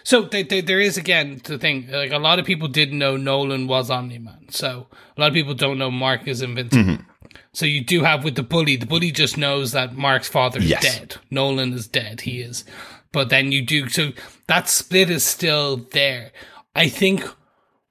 [0.02, 1.88] So th- th- there is again the thing.
[1.90, 4.46] Like a lot of people didn't know Nolan was Omni Man.
[4.50, 6.84] So a lot of people don't know Mark is invincible.
[6.84, 7.02] Mm-hmm.
[7.52, 8.76] So you do have with the bully.
[8.76, 10.82] The bully just knows that Mark's father is Yes.
[10.82, 11.16] dead.
[11.30, 12.22] Nolan is dead.
[12.22, 12.64] He is.
[13.12, 13.88] But then you do.
[13.88, 14.12] So
[14.48, 16.32] that split is still there.
[16.74, 17.24] I think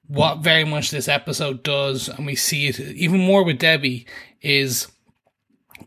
[0.08, 4.06] what very much this episode does, and we see it even more with Debbie,
[4.42, 4.88] is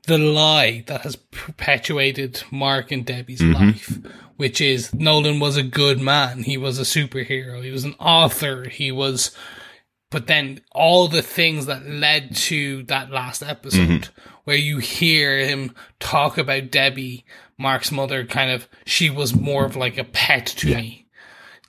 [0.07, 3.53] the lie that has perpetuated Mark and Debbie's mm-hmm.
[3.53, 3.99] life,
[4.38, 6.43] which is Nolan was a good man.
[6.43, 7.63] He was a superhero.
[7.63, 8.69] He was an author.
[8.69, 9.36] He was,
[10.10, 14.29] but then all the things that led to that last episode mm-hmm.
[14.43, 17.25] where you hear him talk about Debbie,
[17.57, 20.77] Mark's mother, kind of, she was more of like a pet to Yeah.
[20.77, 21.07] me.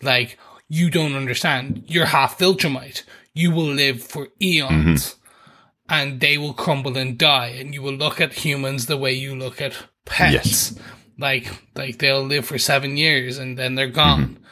[0.01, 0.39] Like,
[0.73, 1.85] you don't understand.
[1.87, 3.03] You're half Viltrumite.
[3.35, 5.93] You will live for eons mm-hmm.
[5.93, 9.37] and they will crumble and die and you will look at humans the way you
[9.37, 10.33] look at pets.
[10.33, 10.79] Yes.
[11.19, 14.23] Like, like they'll live for seven years and then they're gone.
[14.23, 14.43] Mm-hmm.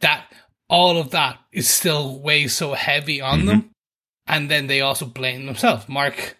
[0.00, 0.26] That,
[0.68, 3.48] all of that is still weighs so heavy on mm-hmm.
[3.48, 3.70] them.
[4.26, 5.88] And then they also blame themselves.
[5.88, 6.36] Mark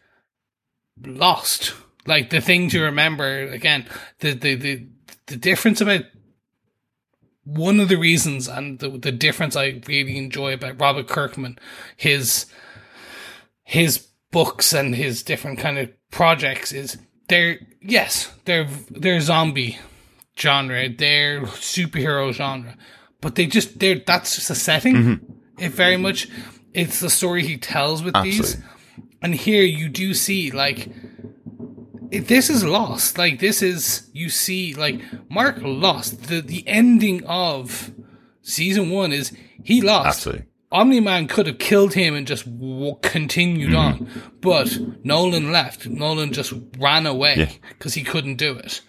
[1.07, 1.72] lost.
[2.07, 3.87] Like the thing to remember again,
[4.20, 4.87] the the the,
[5.26, 6.02] the difference about
[7.46, 11.59] one of the reasons and the the difference I really enjoy about Robert Kirkman,
[11.96, 12.46] his
[13.62, 19.78] his books and his different kind of projects is they're yes, they're they're zombie
[20.37, 22.76] genre, they're superhero genre.
[23.20, 24.94] But they just they're that's just a setting.
[24.94, 25.32] Mm-hmm.
[25.62, 26.28] It very much
[26.74, 28.59] it's the story he tells with these.
[29.22, 30.88] And here you do see like
[32.10, 33.18] this is lost.
[33.18, 36.24] Like this is you see like Mark lost.
[36.24, 37.92] The the ending of
[38.42, 40.06] season 1 is he lost.
[40.08, 40.46] Absolutely.
[40.72, 43.76] Omni Man could have killed him and just w- continued Mm-hmm.
[44.04, 45.86] on, but Nolan left.
[45.86, 47.52] Nolan just ran away Yeah.
[47.70, 48.80] because he couldn't do it.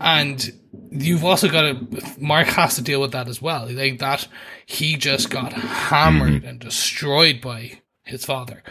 [0.00, 0.52] And
[0.90, 3.68] you've also got to, Mark has to deal with that as well.
[3.70, 4.28] Like that,
[4.66, 6.46] he just got hammered Mm-hmm.
[6.48, 8.62] and destroyed by his father.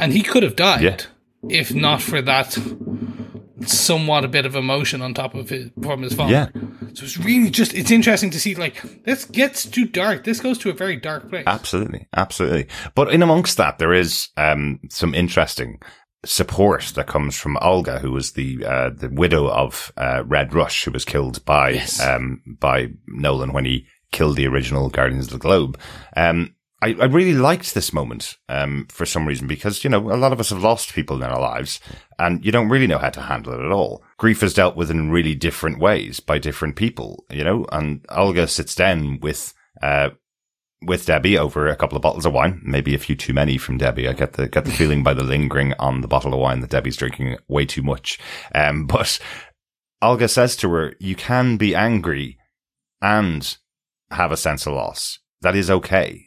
[0.00, 0.96] And he could have died Yeah.
[1.48, 2.56] If not for that
[3.66, 6.32] somewhat a bit of emotion on top of his, from his father.
[6.32, 6.48] Yeah.
[6.94, 10.24] So it's really just, it's interesting to see, like, this gets too dark.
[10.24, 11.44] This goes to a very dark place.
[11.46, 12.66] Absolutely, absolutely.
[12.94, 15.80] But in amongst that, there is um, some interesting
[16.24, 20.84] support that comes from Olga, who was the uh, the widow of uh, Red Rush,
[20.84, 22.00] who was killed by Yes.
[22.00, 25.78] um, by Nolan when he killed the original Guardians of the Globe.
[26.16, 30.18] Um, I, I really liked this moment um, for some reason because you know a
[30.18, 31.78] lot of us have lost people in our lives,
[32.18, 34.02] and you don't really know how to handle it at all.
[34.18, 37.66] Grief is dealt with in really different ways by different people, you know.
[37.70, 40.10] And Olga sits down with uh,
[40.84, 43.78] with Debbie over a couple of bottles of wine, maybe a few too many from
[43.78, 44.08] Debbie.
[44.08, 46.70] I get the get the feeling by the lingering on the bottle of wine that
[46.70, 48.18] Debbie's drinking way too much.
[48.56, 49.20] Um, but
[50.02, 52.38] Olga says to her, "You can be angry
[53.00, 53.56] and
[54.10, 55.20] have a sense of loss.
[55.42, 56.26] That is okay.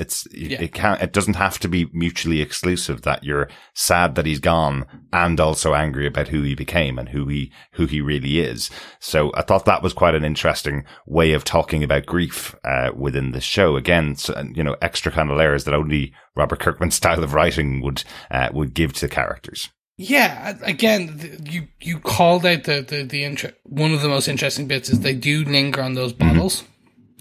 [0.00, 0.60] It's Yeah.
[0.62, 3.02] it can't it doesn't have to be mutually exclusive.
[3.02, 7.28] That you're sad that he's gone and also angry about who he became and who
[7.28, 8.70] he who he really is.
[8.98, 13.32] So I thought that was quite an interesting way of talking about grief uh, within
[13.32, 13.76] the show.
[13.76, 17.80] Again, so, you know, extra kind of layers that only Robert Kirkman's style of writing
[17.82, 19.68] would uh, would give to the characters.
[20.02, 24.66] Yeah, again, you you called out the the, the inter- one of the most interesting
[24.66, 26.64] bits is they do linger on those bottles,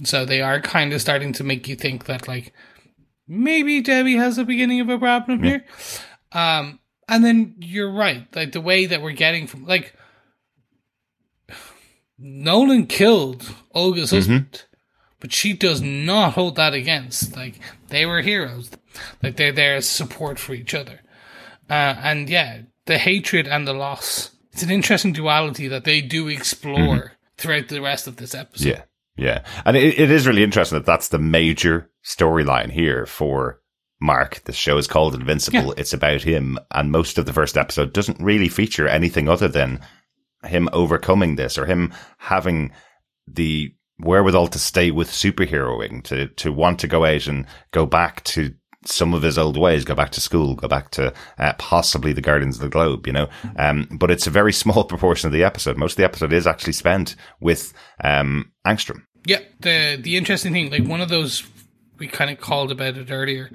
[0.06, 2.54] so they are kind of starting to make you think that like
[3.30, 5.64] maybe Debbie has the beginning of a problem here.
[6.34, 9.96] Um, and then you're right, like the way that we're getting from like
[12.18, 14.66] Nolan killed Olga's husband,
[15.20, 17.36] but she does not hold that against.
[17.36, 18.72] Like they were heroes,
[19.24, 21.00] like they're there as support for each other.
[21.70, 24.32] Uh, and yeah, the hatred and the loss.
[24.52, 28.68] It's an interesting duality that they do explore throughout the rest of this episode.
[28.68, 28.82] Yeah.
[29.20, 29.44] Yeah.
[29.66, 33.62] And it, it is really interesting that that's the major storyline here for
[34.00, 34.44] Mark.
[34.46, 35.74] The show is called Invincible.
[35.78, 36.58] It's about him.
[36.72, 39.82] And most of the first episode doesn't really feature anything other than
[40.44, 42.72] him overcoming this or him having
[43.28, 48.24] the wherewithal to stay with superheroing, to, to want to go out and go back
[48.24, 48.54] to
[48.86, 52.22] some of his old ways, go back to school, go back to uh, possibly the
[52.22, 53.28] Guardians of the Globe, you know.
[53.58, 55.78] Um, but it's a very small proportion of the episode.
[55.78, 59.04] Most of the episode is actually spent with um, Angstrom.
[59.26, 61.44] Yeah, the the interesting thing, like one of those
[61.98, 63.52] we kind of called about it earlier.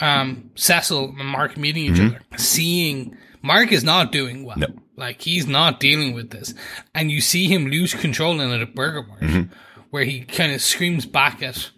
[0.00, 2.16] Um, Cecil and Mark meeting each mm-hmm.
[2.16, 4.58] other, seeing Mark is not doing well.
[4.58, 4.66] No.
[4.96, 6.54] Like he's not dealing with this,
[6.94, 9.52] and you see him lose control in at Burger Mart, mm-hmm.
[9.90, 11.70] where he kind of screams back at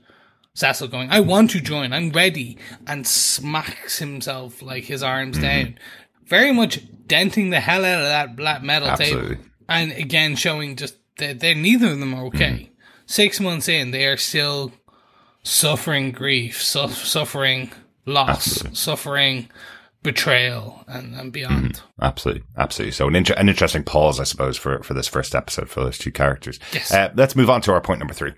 [0.54, 1.92] Cecil, going, "I want to join.
[1.92, 5.46] I'm ready," and smacks himself like his arms mm-hmm.
[5.46, 5.78] down,
[6.24, 9.36] very much denting the hell out of that black metal Absolutely.
[9.36, 12.70] table, and again showing just that they're neither of them are okay.
[13.06, 14.72] Six months in, they are still
[15.42, 17.70] suffering grief, su- suffering
[18.04, 19.48] loss, suffering
[20.02, 21.80] betrayal, and, and beyond.
[22.00, 22.92] Absolutely, absolutely.
[22.92, 25.98] So an, inter- an interesting pause, I suppose, for, for this first episode for those
[25.98, 26.58] two characters.
[26.72, 26.92] Yes.
[26.92, 28.32] Uh, let's move on to our point number three.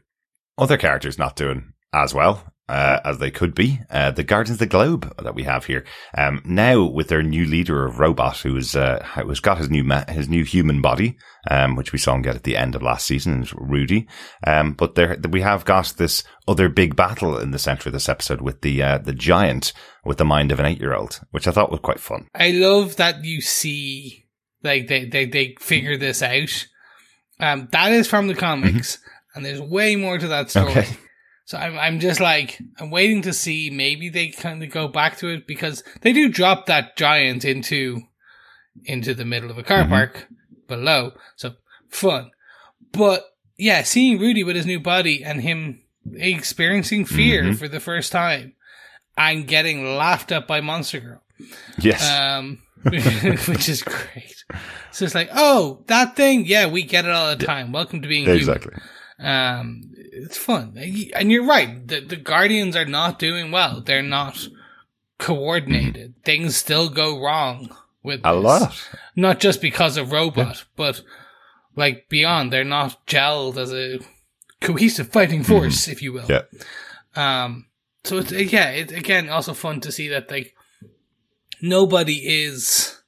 [0.56, 2.44] Other characters not doing as well.
[2.68, 3.80] Uh, as they could be.
[3.90, 5.84] Uh, the Guardians of the Globe that we have here,
[6.16, 10.28] um, now with their new leader of Robot, uh, who's got his new, ma- his
[10.28, 11.16] new human body,
[11.50, 14.06] um, which we saw him get at the end of last season, is Rudy.
[14.46, 18.08] Um, but there, we have got this other big battle in the center of this
[18.08, 19.72] episode with the, uh, the giant
[20.04, 22.28] with the mind of an eight year old, which I thought was quite fun.
[22.34, 24.26] I love that you see,
[24.62, 26.66] like, they, they, they figure this out.
[27.40, 28.98] Um, that is from the comics,
[29.34, 30.72] and there's way more to that story.
[30.72, 30.78] Mm-hmm.
[30.80, 30.96] Okay.
[31.48, 35.16] So I'm, I'm just like, I'm waiting to see maybe they kind of go back
[35.18, 38.02] to it because they do drop that giant into,
[38.84, 39.88] into the middle of a car Mhm.
[39.88, 40.28] park
[40.66, 41.12] below.
[41.36, 41.54] So
[41.88, 42.32] fun.
[42.92, 43.24] But
[43.56, 45.80] yeah, seeing Rudy with his new body and him
[46.16, 47.58] experiencing fear Mhm.
[47.58, 48.52] for the first time
[49.16, 51.22] and getting laughed at by Monster Girl.
[51.78, 52.06] Yes.
[52.06, 54.44] Um, which is great.
[54.92, 56.44] So it's like, oh, that thing.
[56.44, 57.72] Yeah, we get it all the time.
[57.72, 58.36] Welcome to being human.
[58.36, 58.74] exactly.
[59.18, 59.80] Um,
[60.12, 60.74] it's fun,
[61.14, 61.86] and you're right.
[61.86, 63.80] The the Guardians are not doing well.
[63.80, 64.48] They're not
[65.18, 66.14] coordinated.
[66.24, 68.44] Things still go wrong with A this.
[68.44, 68.88] lot.
[69.16, 71.02] Not just because of robot, but
[71.76, 72.52] like beyond.
[72.52, 74.00] They're not gelled as a
[74.60, 76.26] cohesive fighting force, if you will.
[76.28, 76.42] Yeah.
[77.16, 77.66] Um.
[78.04, 78.70] So it's yeah.
[78.70, 80.54] It's again also fun to see that like
[81.60, 83.00] nobody is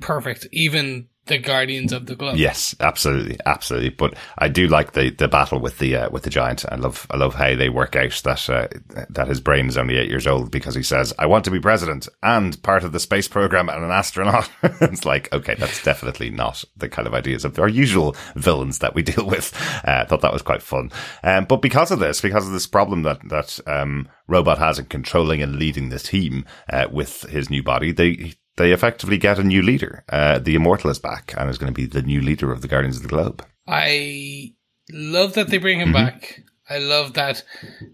[0.00, 0.46] perfect.
[0.52, 2.36] Even the Guardians of the Globe.
[2.36, 3.90] Yes, absolutely, absolutely.
[3.90, 6.64] But I do like the, the battle with the uh, with the giant.
[6.68, 8.68] I love I love how they work out that uh,
[9.08, 11.60] that his brain is only eight years old because he says, "I want to be
[11.60, 16.30] president and part of the space program and an astronaut." it's like, okay, that's definitely
[16.30, 19.54] not the kind of ideas of our usual villains that we deal with.
[19.86, 20.90] Uh, I thought that was quite fun.
[21.22, 24.86] Um, but because of this, because of this problem that that um, Robot has in
[24.86, 29.44] controlling and leading the team uh, with his new body, they they effectively get a
[29.44, 30.04] new leader.
[30.08, 32.68] Uh, the Immortal is back and is going to be the new leader of the
[32.68, 33.44] Guardians of the Globe.
[33.66, 34.54] I
[34.90, 36.04] love that they bring him Mm-hmm.
[36.04, 36.42] back.
[36.70, 37.44] I love that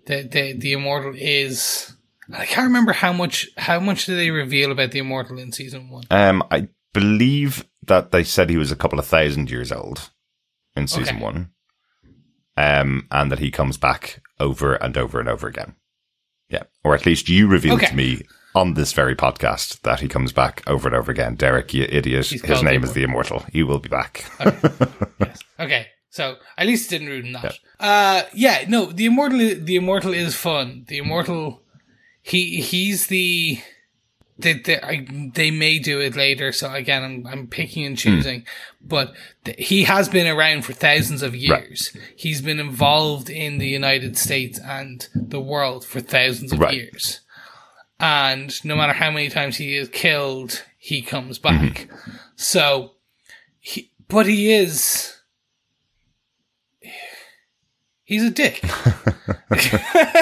[0.06, 1.94] the, the the immortal is.
[2.32, 5.88] I can't remember how much how much did they reveal about the immortal in season
[5.88, 6.04] one.
[6.10, 10.10] Um, I believe that they said he was a couple of thousand years old
[10.76, 11.24] in season Okay.
[11.24, 11.50] one.
[12.56, 15.74] Um, and that he comes back over and over and over again.
[16.50, 16.64] Yeah.
[16.84, 17.90] Or at least you revealed Okay.
[17.90, 18.22] to me
[18.54, 21.34] on this very podcast that he comes back over and over again.
[21.34, 22.26] Derek, you idiot.
[22.26, 23.44] He's His name the is the Immortal.
[23.52, 24.24] He will be back.
[25.20, 25.40] yes.
[25.60, 25.86] Okay.
[26.10, 27.58] So at least it didn't ruin that.
[27.78, 30.84] Uh yeah, no, the immortal the immortal is fun.
[30.88, 31.62] The immortal
[32.22, 33.60] he he's the
[34.40, 38.46] they, they, I, they may do it later, so again, I'm, I'm picking and choosing,
[38.80, 39.12] but
[39.44, 41.90] th- he has been around for thousands of years.
[42.14, 46.74] He's been involved in the United States and the world for thousands of Right.
[46.74, 47.18] years.
[48.00, 51.88] And no matter how many times he is killed, he comes back.
[52.36, 52.92] So,
[53.58, 55.16] he, but he is,
[58.04, 58.62] he's a dick.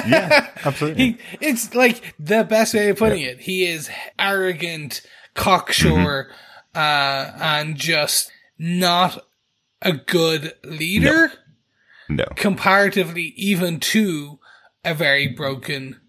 [0.06, 1.04] yeah, absolutely.
[1.04, 3.40] He, it's like the best way of putting it.
[3.40, 5.02] He is arrogant,
[5.34, 6.30] cocksure,
[6.74, 9.22] uh, and just not
[9.82, 11.30] a good leader
[12.08, 12.24] no.
[12.36, 14.38] comparatively even to
[14.84, 16.00] a very broken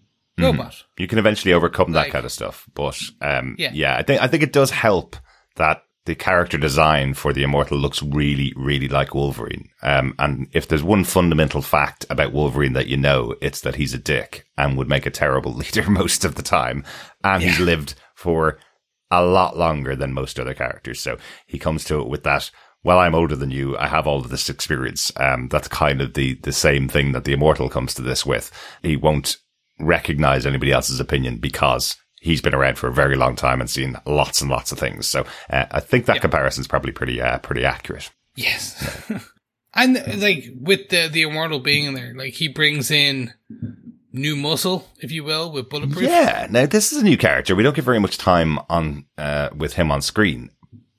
[0.42, 0.84] robot.
[0.98, 2.66] you can eventually overcome that Like- kind of stuff.
[2.74, 3.70] But um, Yeah.
[3.72, 5.16] yeah, I think I think it does help
[5.56, 9.68] that the character design for the Immortal looks really, really like Wolverine.
[9.82, 13.92] Um, and if there's one fundamental fact about Wolverine that you know, it's that he's
[13.92, 16.82] a dick and would make a terrible leader most of the time.
[17.22, 18.58] And he's lived for
[19.10, 20.98] a lot longer than most other characters.
[21.00, 22.50] So he comes to it with that.
[22.84, 23.76] Well, I'm older than you.
[23.76, 25.12] I have all of this experience.
[25.16, 28.50] Um, that's kind of the, the same thing that the immortal comes to this with.
[28.82, 29.36] He won't
[29.78, 33.96] recognize anybody else's opinion because he's been around for a very long time and seen
[34.06, 35.06] lots and lots of things.
[35.06, 38.10] So uh, I think that comparison is probably pretty, uh, pretty accurate.
[38.34, 39.10] Yes.
[39.74, 43.32] and like with the, the immortal being in there, like he brings in
[44.12, 46.02] new muscle, if you will, with bulletproof.
[46.02, 46.46] Yeah.
[46.50, 47.54] Now this is a new character.
[47.54, 50.50] We don't get very much time on uh, with him on screen.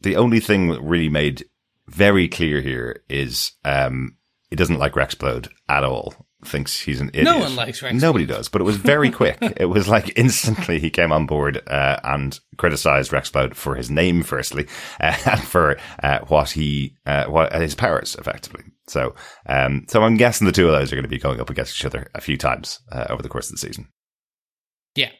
[0.02, 1.46] The only thing that really made
[1.88, 4.16] very clear here is um,
[4.50, 6.14] he doesn't like Rex Splode at all.
[6.46, 7.26] Thinks he's an idiot.
[7.26, 7.94] No one likes Rex.
[8.02, 8.48] Nobody does.
[8.48, 9.38] But it was very quick.
[9.42, 13.92] it was like instantly he came on board uh, and criticized Rex Rexplode for his
[13.92, 14.66] name, firstly,
[15.02, 18.64] uh, and for uh, what he uh, what his powers, effectively.
[18.88, 19.16] So,
[19.48, 21.76] um, so I'm guessing the two of those are going to be going up against
[21.80, 23.90] each other a few times uh, over the course of the season.
[24.96, 25.12] Yeah,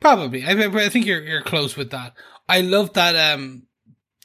[0.00, 0.44] probably.
[0.44, 2.12] I, I think you're you're close with that.
[2.48, 3.16] I love that.
[3.16, 3.66] Um,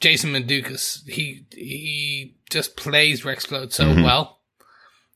[0.02, 1.08] Jason Mantzoukas.
[1.08, 4.04] He he just plays Rex Rexplode so Mhm.
[4.04, 4.37] well,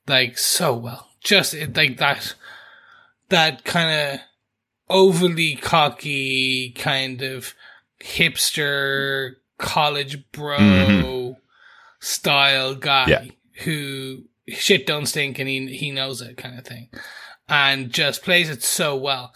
[0.08, 1.10] like so well.
[1.24, 2.36] Just it, like that
[3.30, 4.20] that kind of
[4.90, 7.54] overly cocky kind of
[8.02, 11.36] hipster college bro Mhm.
[12.00, 13.26] style guy Yeah.
[13.64, 16.90] who shit don't stink and he he knows it kind of thing.
[17.48, 19.34] and just plays it so well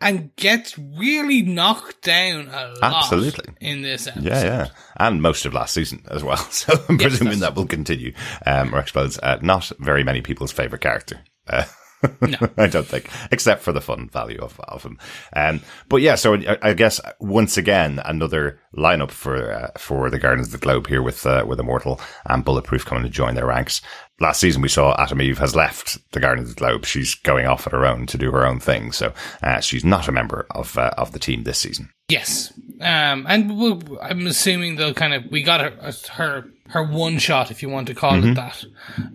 [0.00, 3.54] and gets really knocked down a lot Absolutely.
[3.60, 4.24] in this episode.
[4.24, 4.68] Yeah, yeah.
[4.96, 6.36] And most of last season as well.
[6.50, 8.12] So I'm Yes, presuming that will continue.
[8.44, 11.20] Um, Rex Splode's, uh, not very many people's favorite character.
[11.48, 11.64] Uh,
[12.20, 12.38] No.
[12.56, 14.98] I don't think, except for the fun value of, of him.
[15.34, 20.18] Um, but yeah, so I, I guess once again, another lineup for, uh, for the
[20.18, 23.46] Guardians of the Globe here with, uh, with Immortal and Bulletproof coming to join their
[23.46, 23.80] ranks.
[24.20, 26.84] Last season we saw Atom Eve has left the Guardians of the Globe.
[26.84, 28.92] She's going off on her own to do her own thing.
[28.92, 31.90] So, uh, she's not a member of, uh, of the team this season.
[32.08, 37.18] Yes, um, and we'll, I'm assuming they'll kind of we got her her her one
[37.18, 38.30] shot, if you want to call Mm-hmm.
[38.30, 38.34] it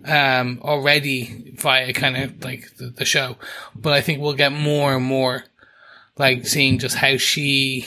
[0.04, 3.36] that, um, already via kind of like the, the show.
[3.76, 5.44] But I think we'll get more and more
[6.16, 7.86] like seeing just how she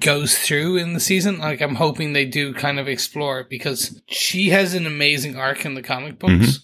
[0.00, 1.38] goes through in the season.
[1.38, 5.64] Like I'm hoping they do kind of explore it because she has an amazing arc
[5.64, 6.60] in the comic books.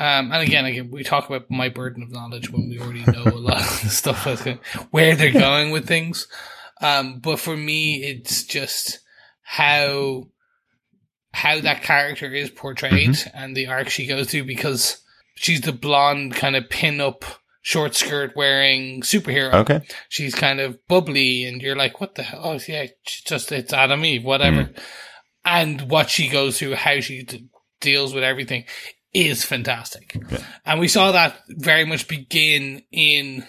[0.00, 3.22] Um, and again, again, we talk about my burden of knowledge when we already know
[3.22, 4.58] a lot of the stuff that's going,
[4.90, 6.26] where they're going with things.
[6.80, 9.00] Um, but for me, it's just
[9.42, 10.28] how
[11.32, 15.02] how that character is portrayed and the arc she goes through because
[15.34, 17.24] she's the blonde kind of pin up
[17.62, 19.52] short skirt wearing superhero.
[19.52, 19.82] Okay.
[20.08, 22.40] She's kind of bubbly, and you're like, what the hell?
[22.42, 24.70] Oh, yeah, it's just it's Atom Eve, whatever.
[25.44, 27.48] And what she goes through, how she d-
[27.80, 28.64] deals with everything,
[29.14, 30.16] is fantastic.
[30.64, 33.44] And we saw that very much begin in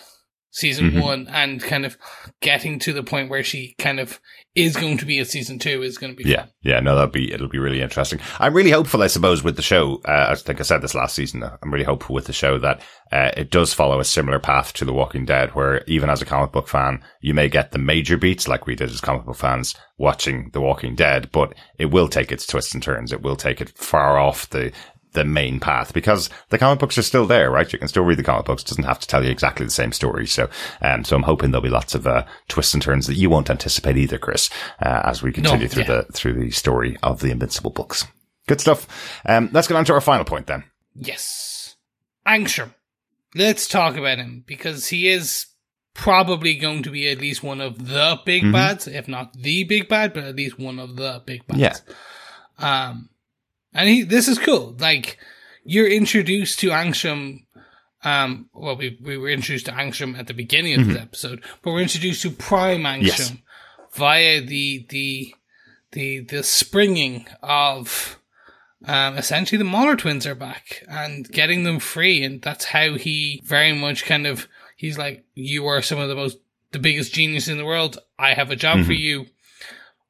[0.53, 1.97] season one, and kind of
[2.41, 4.20] getting to the point where she kind of
[4.53, 6.49] is going to be at season two is going to be Yeah, fun.
[6.62, 8.20] yeah, no, that'll be it'll be really interesting.
[8.38, 10.01] I'm really hopeful, I suppose, with the show.
[10.05, 11.41] Uh, I think I said this last season.
[11.43, 12.82] I'm really hopeful with the show that
[13.14, 16.26] uh, it does follow a similar path to The Walking Dead, where even as a
[16.26, 19.38] comic book fan, you may get the major beats like we did as comic book
[19.38, 23.14] fans watching The Walking Dead, but it will take its twists and turns.
[23.14, 24.74] It will take it far off the
[25.14, 27.72] the main path because the comic books are still there, right?
[27.72, 28.64] You can still read the comic books.
[28.64, 30.26] It doesn't have to tell you exactly the same story.
[30.28, 30.49] So,
[30.82, 33.49] um, so I'm hoping there'll be lots of, uh, twists and turns that you won't
[33.49, 34.49] anticipate either, Chris,
[34.82, 36.01] uh, as we continue through yeah.
[36.01, 38.05] the, through the story of the Invincible books.
[38.47, 38.88] Good stuff.
[39.26, 40.64] Um, let's get on to our final point then.
[40.95, 41.76] Yes.
[42.26, 42.74] Angstrom.
[43.36, 45.45] Let's talk about him because he is
[45.93, 48.51] probably going to be at least one of the big Mm-hmm.
[48.51, 51.59] bads, if not the big bad, but at least one of the big bads.
[51.59, 52.89] Yeah.
[52.89, 53.09] Um,
[53.74, 54.76] and he, this is cool.
[54.80, 55.17] Like,
[55.63, 57.45] you're introduced to Angstrom.
[58.03, 61.72] Um, well, we, we were introduced to Angstrom at the beginning of this episode, but
[61.72, 63.34] we're introduced to Prime Angstrom Yes.
[63.93, 65.36] via the, the,
[65.91, 68.19] the, the springing of,
[68.86, 72.24] um, essentially the Mauler twins are back and getting them free.
[72.24, 76.15] And that's how he very much kind of, he's like, you are some of the
[76.15, 76.39] most,
[76.72, 77.99] the biggest genius in the world.
[78.17, 79.28] I have a job for you.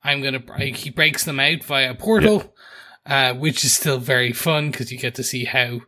[0.01, 2.55] I'm going to, he breaks them out via a portal,
[3.06, 5.82] uh, which is still very fun because you get to see how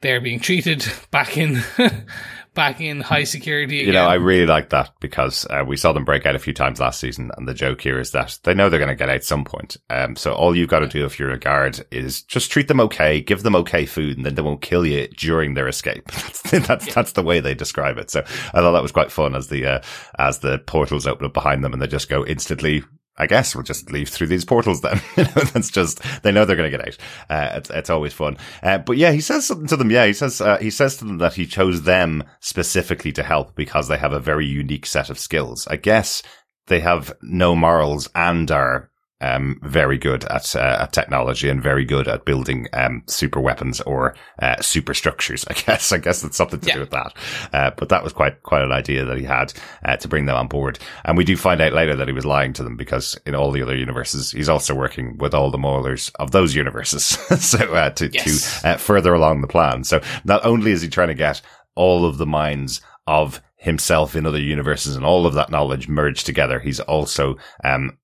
[0.00, 1.62] they're being treated back in,
[2.54, 3.80] back in high security.
[3.80, 3.86] Again.
[3.88, 6.52] You know, I really like that because uh, we saw them break out a few
[6.52, 9.08] times last season, and the joke here is that they know they're going to get
[9.08, 9.76] out some point.
[9.88, 12.80] Um, so all you've got to do if you're a guard is just treat them
[12.80, 16.04] okay, give them okay food, and then they won't kill you during their escape.
[16.10, 18.10] that's that's, that's the way they describe it.
[18.10, 19.82] So I thought that was quite fun as the uh,
[20.18, 22.82] as the portals open up behind them, and they just go instantly.
[23.16, 25.00] I guess we'll just leave through these portals then.
[25.16, 26.96] that's just, they know they're going to get out.
[27.28, 28.38] Uh, it's, it's always fun.
[28.62, 29.90] Uh, but yeah, he says something to them.
[29.90, 33.54] Yeah, he says, uh, he says to them that he chose them specifically to help
[33.54, 35.66] because they have a very unique set of skills.
[35.66, 36.22] I guess
[36.68, 38.90] they have no morals and are
[39.22, 43.80] um, very good at, uh, at technology and very good at building um, super weapons
[43.82, 45.44] or uh, superstructures.
[45.50, 46.74] I guess I guess it's something to Yeah.
[46.74, 47.14] do with that.
[47.52, 49.52] Uh, but that was quite quite an idea that he had
[49.84, 50.78] uh, to bring them on board.
[51.04, 53.50] And we do find out later that he was lying to them because in all
[53.52, 57.04] the other universes, he's also working with all the Maulers of those universes.
[57.40, 58.60] so uh, to Yes.
[58.62, 59.84] to uh, further along the plan.
[59.84, 61.40] So not only is he trying to get
[61.74, 66.26] all of the minds of himself in other universes and all of that knowledge merged
[66.26, 67.96] together, he's also um,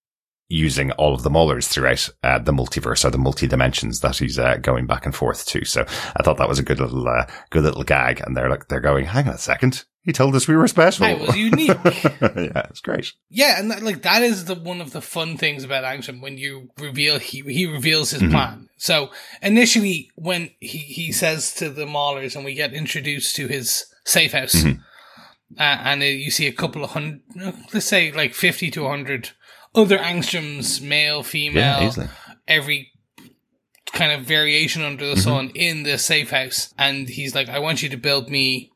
[0.48, 4.38] using all of the Maulers throughout uh, the multiverse or the multi dimensions that he's
[4.38, 5.64] uh, going back and forth to.
[5.64, 5.84] So
[6.16, 8.20] I thought that was a good little uh, good little gag.
[8.20, 11.04] And they're like they're going, hang on a second, he told us we were special.
[11.04, 11.68] I was unique.
[11.84, 13.12] yeah, it's great.
[13.28, 16.38] Yeah, and that, like that is the one of the fun things about Angstrom when
[16.38, 18.70] you reveal he he reveals his plan.
[18.78, 19.10] So
[19.42, 24.32] initially, when he he says to the Maulers, and we get introduced to his safe
[24.32, 24.72] house, uh,
[25.58, 27.20] and uh, you see a couple of hundred,
[27.74, 29.32] let's say like fifty to hundred
[29.78, 32.08] other Angstroms, male, female, Yeah,
[32.46, 32.92] every
[33.92, 35.56] kind of variation under the sun mm-hmm.
[35.56, 38.72] in the safe house, and he's like, "I want you to build me."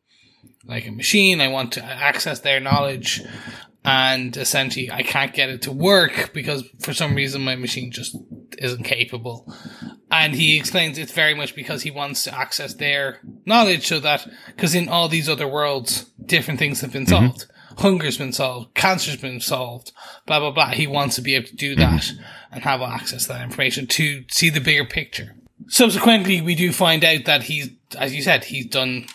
[0.64, 3.20] Like a machine, I want to access their knowledge,
[3.84, 8.16] and essentially I can't get it to work because for some reason my machine just
[8.58, 9.52] isn't capable.
[10.10, 14.26] And he explains it's very much because he wants to access their knowledge so that,
[14.46, 17.26] because in all these other worlds, different things have been mm-hmm.
[17.26, 17.46] solved.
[17.78, 19.92] Hunger's been solved, cancer's been solved,
[20.26, 20.68] blah, blah, blah.
[20.68, 22.10] He wants to be able to do that
[22.50, 25.34] and have access to that information to see the bigger picture.
[25.68, 29.06] Subsequently, we do find out that he's, as you said, he's done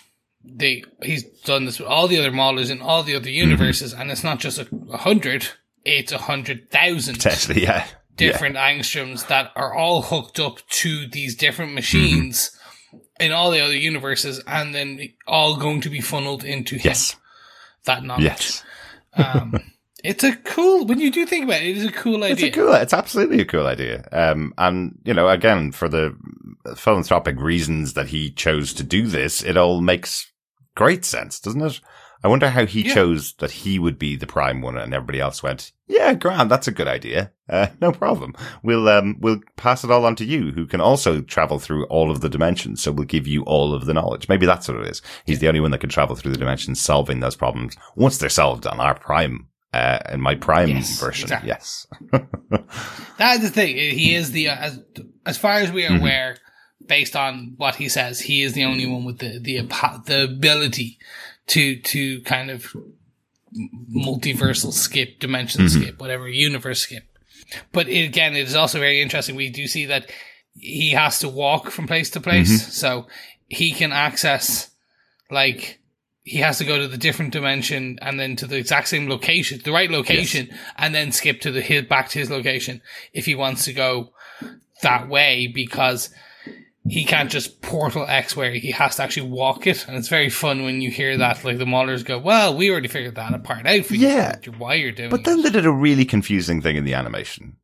[0.43, 3.49] the, he's done this with all the other Maulers in all the other mm-hmm.
[3.49, 5.47] universes, and it's not just a, a hundred,
[5.84, 7.86] it's a hundred thousand Potentially, yeah.
[8.16, 12.51] different angstroms that are all hooked up to these different machines
[12.93, 13.26] mm-hmm.
[13.26, 17.16] in all the other universes and then all going to be funneled into him, Yes.
[17.88, 18.24] That knowledge.
[18.24, 18.64] Yes.
[20.04, 22.34] It's a cool, when you do think about it, it is a cool idea.
[22.34, 24.08] It's a cool, it's absolutely a cool idea.
[24.12, 26.16] Um, and, you know, again, for the
[26.76, 30.32] philanthropic reasons that he chose to do this, it all makes
[30.76, 31.82] great sense, doesn't it?
[32.24, 32.93] I wonder how he Yeah.
[32.95, 36.68] chose that he would be the prime one and everybody else went, yeah, Grant, that's
[36.68, 37.32] a good idea.
[37.47, 38.34] Uh, no problem.
[38.63, 42.09] We'll, um, we'll pass it all on to you who can also travel through all
[42.11, 42.82] of the dimensions.
[42.82, 44.28] So we'll give you all of the knowledge.
[44.28, 45.01] Maybe that's what it is.
[45.26, 48.30] He's the only one that can travel through the dimensions solving those problems once they're
[48.30, 51.26] solved on our prime, uh, in my prime Yes, version.
[51.26, 51.47] exactly.
[51.49, 51.88] Yes.
[53.18, 53.76] That's the thing.
[53.76, 54.80] He is the, as,
[55.26, 55.95] as far as we Mm-hmm.
[55.95, 56.38] are aware,
[56.86, 59.61] based on what he says, he is the only one with the, the,
[60.05, 60.97] the ability
[61.48, 62.76] to, to kind of
[63.95, 65.82] multiversal skip, dimension Mm-hmm.
[65.82, 67.04] skip, whatever, universe skip.
[67.72, 69.36] But it, again, it is also very interesting.
[69.36, 70.12] We do see that
[70.54, 72.62] he has to walk from place to place.
[72.62, 72.72] Mm-hmm.
[72.72, 73.08] So
[73.48, 74.70] he can access,
[75.32, 75.80] like,
[76.24, 79.62] he has to go to the different dimension and then to the exact same location,
[79.64, 82.82] the right location, and then skip to the his, back to his location
[83.14, 84.12] if he wants to go
[84.82, 86.10] that way because
[86.90, 89.88] he can't just portal X where he has to actually walk it.
[89.88, 92.88] And it's very fun when you hear that, like the Maulers go, well, we already
[92.88, 94.08] figured that part out for you.
[94.08, 94.36] Yeah.
[94.58, 95.44] Why you're doing But then it.
[95.44, 97.58] they did a really confusing thing in the animation.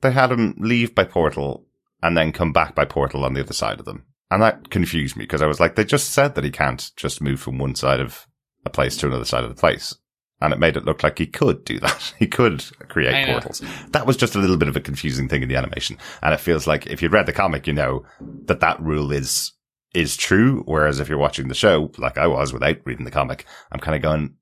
[0.00, 1.66] They had him leave by portal
[2.02, 4.04] and then come back by portal on the other side of them.
[4.30, 7.20] And that confused me because I was like, they just said that he can't just
[7.20, 8.26] move from one side of
[8.64, 9.96] a place to another side of the place.
[10.40, 12.14] And it made it look like he could do that.
[12.18, 13.62] He could create portals.
[13.90, 15.96] That was just a little bit of a confusing thing in the animation.
[16.22, 18.04] And it feels like if you'd read the comic, you know
[18.46, 19.52] that that rule is,
[19.94, 20.62] is true.
[20.66, 23.96] Whereas if you're watching the show, like I was without reading the comic, I'm kind
[23.96, 24.34] of going,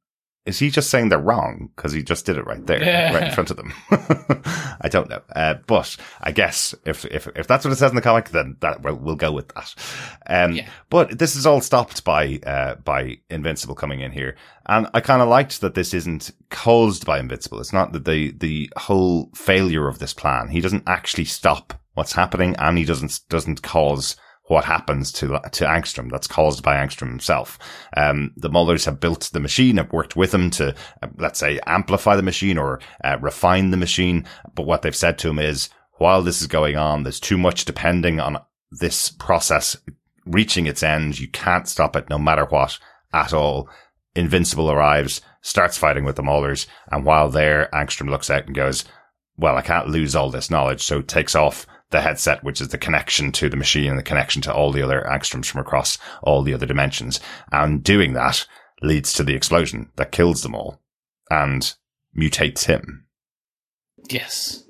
[0.49, 1.71] is he just saying they're wrong?
[1.77, 3.13] Because he just did it right there, Yeah.
[3.15, 3.73] right in front of them.
[4.81, 5.21] I don't know.
[5.37, 8.57] Uh, but I guess if, if, if that's what it says in the comic, then
[8.61, 9.75] that we'll, we'll go with that.
[10.27, 10.69] Um, Yeah.
[10.91, 14.37] but this is all stopped by, uh, by Invincible coming in here.
[14.67, 17.61] And I kind of liked that this isn't caused by Invincible.
[17.61, 20.49] It's not that the, the whole failure of this plan.
[20.49, 24.17] He doesn't actually stop what's happening and he doesn't, doesn't cause
[24.49, 26.11] what happens to to Angstrom.
[26.11, 27.59] That's caused by Angstrom himself.
[27.97, 31.61] Um, the Maulers have built the machine, have worked with him to, uh, let's say,
[31.67, 34.27] amplify the machine or uh, refine the machine.
[34.55, 35.69] But what they've said to him is,
[35.99, 38.39] while this is going on, there's too much depending on
[38.71, 39.77] this process
[40.25, 41.19] reaching its end.
[41.19, 42.79] You can't stop it, no matter what,
[43.13, 43.69] at all.
[44.15, 48.85] Invincible arrives, starts fighting with the Maulers, and while there, Angstrom looks out and goes,
[49.37, 52.78] well, I can't lose all this knowledge, so takes off the headset, which is the
[52.78, 56.43] connection to the machine and the connection to all the other angstroms from across all
[56.43, 57.20] the other dimensions.
[57.51, 58.47] And doing that
[58.82, 60.80] leads to the explosion that kills them all
[61.30, 61.74] and
[62.16, 63.07] mutates him.
[64.11, 64.64] Yes.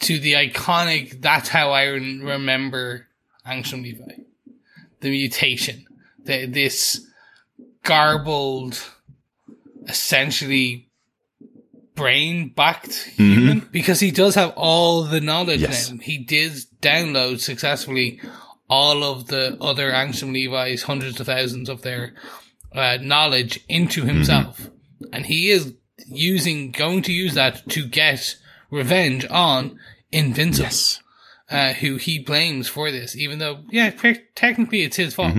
[0.00, 3.06] To the iconic, that's how I remember
[3.46, 4.24] Angstrom Levy.
[5.00, 5.86] The mutation.
[6.24, 7.06] The, this
[7.82, 8.82] garbled,
[9.86, 10.88] essentially
[11.94, 13.68] brain backed human.
[13.70, 15.92] Because he does have all the knowledge Yes.
[16.02, 18.20] He did download successfully
[18.68, 22.14] all of the other Angstrom Levy's, hundreds of thousands of their
[22.72, 24.68] uh, knowledge into himself.
[25.12, 25.74] And he is
[26.06, 28.36] using, going to use that to get
[28.70, 29.78] revenge on
[30.10, 31.02] Invincible,
[31.50, 33.90] uh, who he blames for this, even though, yeah,
[34.34, 35.34] technically it's his fault.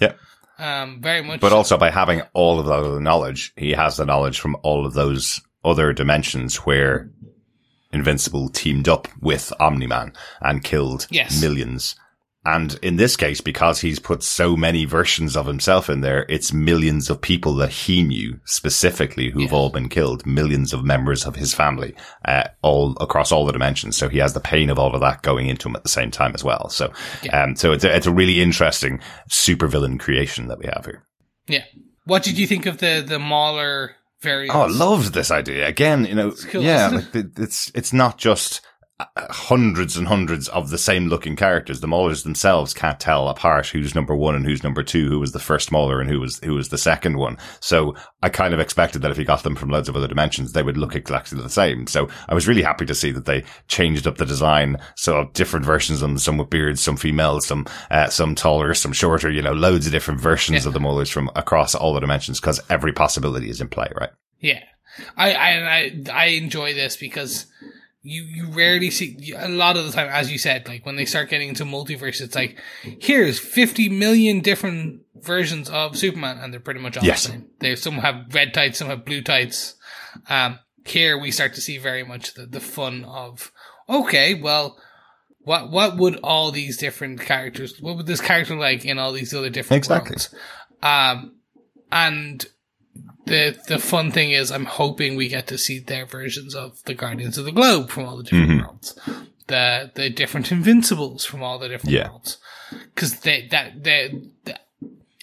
[0.00, 0.12] Yeah.
[0.58, 1.40] Um, very much.
[1.40, 1.56] But so.
[1.56, 4.94] also by having all of that other knowledge, he has the knowledge from all of
[4.94, 7.10] those other dimensions where
[7.92, 11.40] Invincible teamed up with Omni-Man and killed Yes.
[11.40, 11.96] millions.
[12.44, 16.52] And in this case, because he's put so many versions of himself in there, it's
[16.52, 21.34] millions of people that he knew specifically who've all been killed, millions of members of
[21.34, 21.92] his family,
[22.24, 23.96] uh, all across all the dimensions.
[23.96, 26.12] So he has the pain of all of that going into him at the same
[26.12, 26.68] time as well.
[26.68, 26.92] So,
[27.32, 31.04] um, so it's a, it's a really interesting supervillain creation that we have here.
[31.48, 31.64] yeah.
[32.04, 34.54] What did you think of the, the Mauler variant?
[34.54, 35.66] Oh, I loved this idea.
[35.66, 38.60] Again, you know, cool, yeah, isn't like it's it's not just
[38.98, 41.80] hundreds and hundreds of the same looking characters.
[41.80, 45.32] The Maulers themselves can't tell apart who's number one and who's number two, who was
[45.32, 47.36] the first Mauler and who was who was the second one.
[47.60, 50.52] So I kind of expected that if you got them from loads of other dimensions,
[50.52, 51.86] they would look exactly the same.
[51.86, 54.78] So I was really happy to see that they changed up the design.
[54.96, 58.92] So different versions of them, some with beards, some female, some uh, some taller, some
[58.92, 59.30] shorter.
[59.30, 60.68] You know, loads of different versions yeah.
[60.68, 64.10] of the Maulers from across all the dimensions because every possibility is in play, right?
[64.40, 64.62] Yeah,
[65.18, 67.46] I I I enjoy this because
[68.06, 71.04] you you rarely see a lot of the time, as you said, like when they
[71.04, 76.60] start getting into multiverse, it's like here's fifty million different versions of Superman, and they're
[76.60, 77.24] pretty much all yes.
[77.24, 77.48] the same.
[77.58, 79.74] They some have red tights, some have blue tights.
[80.28, 83.52] Um, here we start to see very much the the fun of
[83.88, 84.78] okay, well.
[85.40, 87.80] What what would all these different characters?
[87.80, 90.10] What would this character like in all these other different exactly.
[90.10, 90.34] worlds?
[90.82, 91.36] Um,
[91.92, 92.44] and
[93.26, 96.94] the the fun thing is I'm hoping we get to see their versions of the
[96.94, 98.60] Guardians of the Globe from all the different mm-hmm.
[98.60, 98.98] worlds.
[99.48, 102.08] The the different Invincibles from all the different yeah.
[102.08, 102.38] worlds.
[102.94, 104.56] Cause they that they, they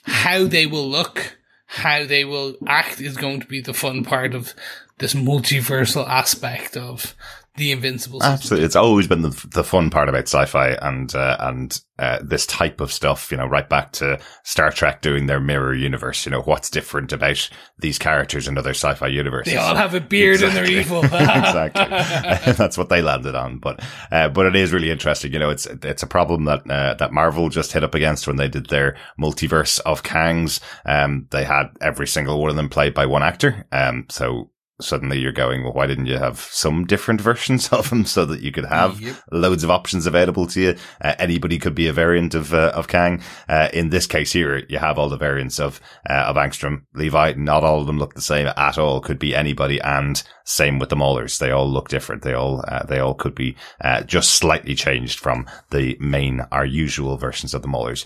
[0.04, 4.36] how they will look, how they will act is going to be the fun part
[4.36, 4.54] of
[4.98, 7.16] this multiversal aspect of
[7.56, 8.20] the Invincible.
[8.20, 8.34] System.
[8.34, 12.48] Absolutely, it's always been the, the fun part about sci-fi and uh, and uh, this
[12.48, 13.30] type of stuff.
[13.30, 16.26] You know, right back to Star Trek doing their mirror universe.
[16.26, 17.48] You know, what's different about
[17.78, 19.54] these characters in other sci-fi universes?
[19.54, 20.60] They all have a beard exactly.
[20.60, 21.00] and they're evil.
[21.06, 23.60] exactly, that's what they landed on.
[23.60, 25.32] But uh, but it is really interesting.
[25.32, 28.38] You know, it's it's a problem that uh, that Marvel just hit up against when
[28.38, 30.60] they did their multiverse of Kangs.
[30.86, 33.68] Um, they had every single one of them played by one actor.
[33.72, 34.50] Um, so
[34.84, 38.42] suddenly you're going, well, why didn't you have some different versions of them so that
[38.42, 39.16] you could have yep.
[39.32, 40.76] loads of options available to you?
[41.02, 43.22] Uh, anybody could be a variant of, uh, of Kang.
[43.48, 45.80] Uh, in this case here, you have all the variants of,
[46.10, 47.36] uh, of Angstrom, Levy.
[47.36, 49.02] Not all of them look the same at all.
[49.02, 49.80] Could be anybody.
[49.82, 51.40] And same with the Maulers.
[51.40, 52.24] They all look different.
[52.24, 56.66] They all, uh, they all could be, uh, just slightly changed from the main, our
[56.66, 58.06] usual versions of the Maulers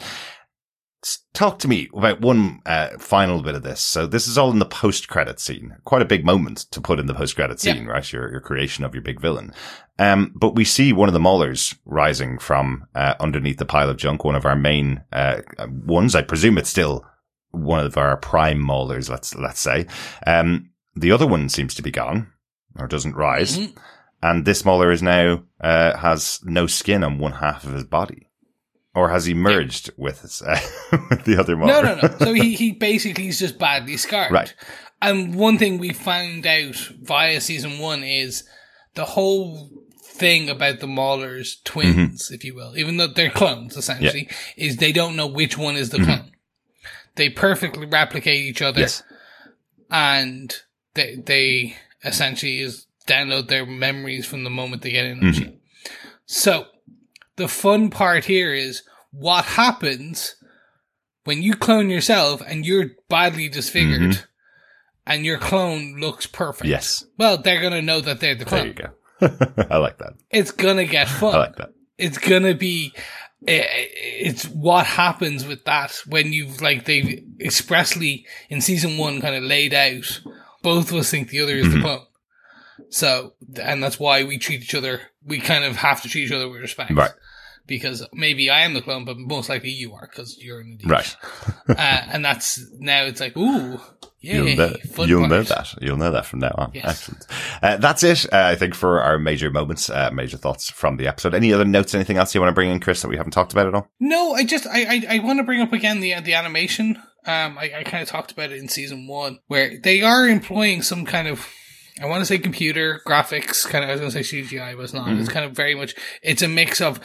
[1.33, 3.81] talk to me about one uh, final bit of this.
[3.81, 5.75] So this is all in the post credit scene.
[5.85, 7.91] Quite a big moment to put in the post credit scene, yeah.
[7.91, 8.11] right?
[8.11, 9.53] Your, your creation of your big villain.
[9.99, 13.97] Um, but we see one of the Maulers rising from uh, underneath the pile of
[13.97, 16.15] junk, one of our main uh, ones.
[16.15, 17.05] I presume it's still
[17.51, 19.87] one of our prime Maulers, let's let's say.
[20.25, 22.31] Um, the other one seems to be gone
[22.75, 23.57] or doesn't rise.
[23.57, 23.79] Mm-hmm.
[24.23, 28.26] And this Mauler is now uh, has no skin on one half of his body.
[28.97, 29.93] Or has he merged yeah.
[29.97, 30.59] with, uh,
[31.11, 31.71] with the other Mauler?
[31.71, 32.17] No, no, no.
[32.17, 34.31] So he, he basically is just badly scarred.
[34.31, 34.55] Right.
[35.03, 38.43] And one thing we found out via season one is
[38.95, 39.69] the whole
[40.01, 42.33] thing about the Maulers twins, mm-hmm.
[42.33, 44.65] if you will, even though they're clones essentially, yeah.
[44.65, 46.05] is they don't know which one is the mm-hmm.
[46.05, 46.31] clone.
[47.17, 48.79] They perfectly replicate each other.
[48.79, 49.03] Yes.
[49.91, 50.55] And
[50.95, 55.39] they, they essentially is download their memories from the moment they get in the mm-hmm.
[55.39, 55.59] machine.
[56.25, 56.65] So
[57.37, 60.35] the fun part here is what happens
[61.23, 64.23] when you clone yourself and you're badly disfigured mm-hmm.
[65.05, 66.67] and your clone looks perfect.
[66.67, 67.05] Yes.
[67.17, 68.73] Well, they're going to know that they're the clone.
[68.75, 69.65] There you go.
[69.69, 70.13] I like that.
[70.29, 71.35] It's going to get fun.
[71.35, 71.73] I like that.
[71.97, 72.93] It's going to be,
[73.41, 79.43] it's what happens with that when you've, like, they've expressly in season one kind of
[79.43, 80.21] laid out,
[80.61, 81.77] both of us think the other is mm-hmm.
[81.77, 82.05] the clone.
[82.89, 86.31] So, and that's why we treat each other, we kind of have to treat each
[86.31, 86.91] other with respect.
[86.91, 87.11] Right
[87.67, 90.87] because maybe I am the clone, but most likely you are because you're in the
[90.87, 91.15] right.
[91.69, 93.79] uh, and that's now it's like ooh,
[94.21, 94.75] yay, you'll, know,
[95.05, 95.75] you'll know, that.
[95.81, 96.71] You'll know that from now on.
[96.73, 96.85] Yes.
[96.85, 97.27] Excellent.
[97.61, 98.25] Uh, that's it.
[98.33, 101.35] Uh, I think for our major moments, uh, major thoughts from the episode.
[101.35, 101.93] Any other notes?
[101.93, 103.91] Anything else you want to bring in, Chris, that we haven't talked about at all?
[103.99, 106.97] No, I just I I, I want to bring up again the the animation.
[107.25, 110.81] Um, I, I kind of talked about it in season one, where they are employing
[110.81, 111.45] some kind of
[112.01, 113.89] I want to say computer graphics, kind of.
[113.89, 115.07] I was going to say CGI, but it's not.
[115.07, 115.19] Mm-hmm.
[115.19, 115.95] It's kind of very much.
[116.21, 116.99] It's a mix of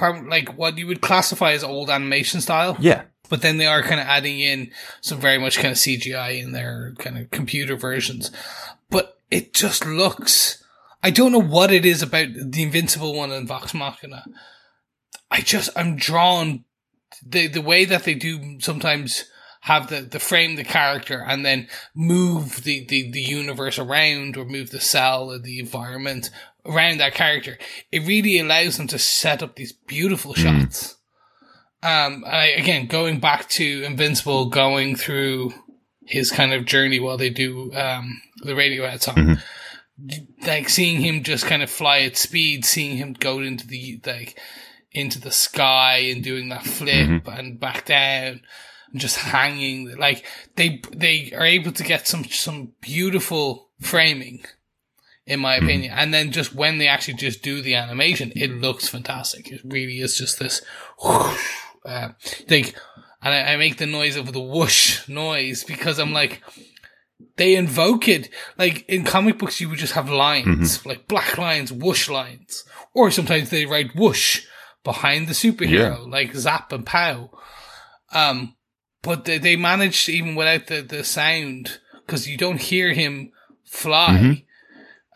[0.00, 2.76] like what you would classify as old animation style.
[2.80, 3.02] Yeah.
[3.28, 6.52] But then they are kind of adding in some very much kind of CGI in
[6.52, 8.30] their kind of computer versions.
[8.90, 10.64] But it just looks,
[11.02, 14.24] I don't know what it is about the Invincible one and Vox Machina.
[15.30, 16.64] I just, I'm drawn,
[17.24, 19.24] the, the way that they do sometimes
[19.68, 24.46] have the, the frame the character and then move the, the, the universe around or
[24.46, 26.30] move the cell or the environment
[26.64, 27.58] around that character,
[27.92, 30.38] it really allows them to set up these beautiful mm.
[30.38, 30.96] shots.
[31.82, 35.52] Um, I, again, going back to Invincible, going through
[36.06, 40.46] his kind of journey while they do um, the Radiohead song, mm-hmm.
[40.46, 44.40] like seeing him just kind of fly at speed, seeing him go into the like
[44.92, 47.28] into the sky and doing that flip mm-hmm.
[47.28, 48.40] and back down
[48.92, 50.24] and just hanging like
[50.56, 54.44] they they are able to get some some beautiful framing
[55.26, 55.92] in my opinion.
[55.94, 59.52] And then just when they actually just do the animation, it looks fantastic.
[59.52, 60.62] It really is just this,
[61.04, 61.46] whoosh,
[61.84, 62.08] uh,
[62.48, 62.74] like,
[63.20, 66.40] and I, I make the noise of the whoosh noise because I'm like,
[67.36, 68.30] they invoke it.
[68.56, 72.64] Like in comic books, you would just have lines, like black lines, whoosh lines.
[72.94, 74.46] Or sometimes they write whoosh
[74.82, 75.96] behind the superhero, Yeah.
[76.06, 77.30] like Zap and Pow.
[78.14, 78.54] Um,
[79.02, 83.32] but they, they managed even without the, the sound, because you don't hear him
[83.64, 84.44] fly.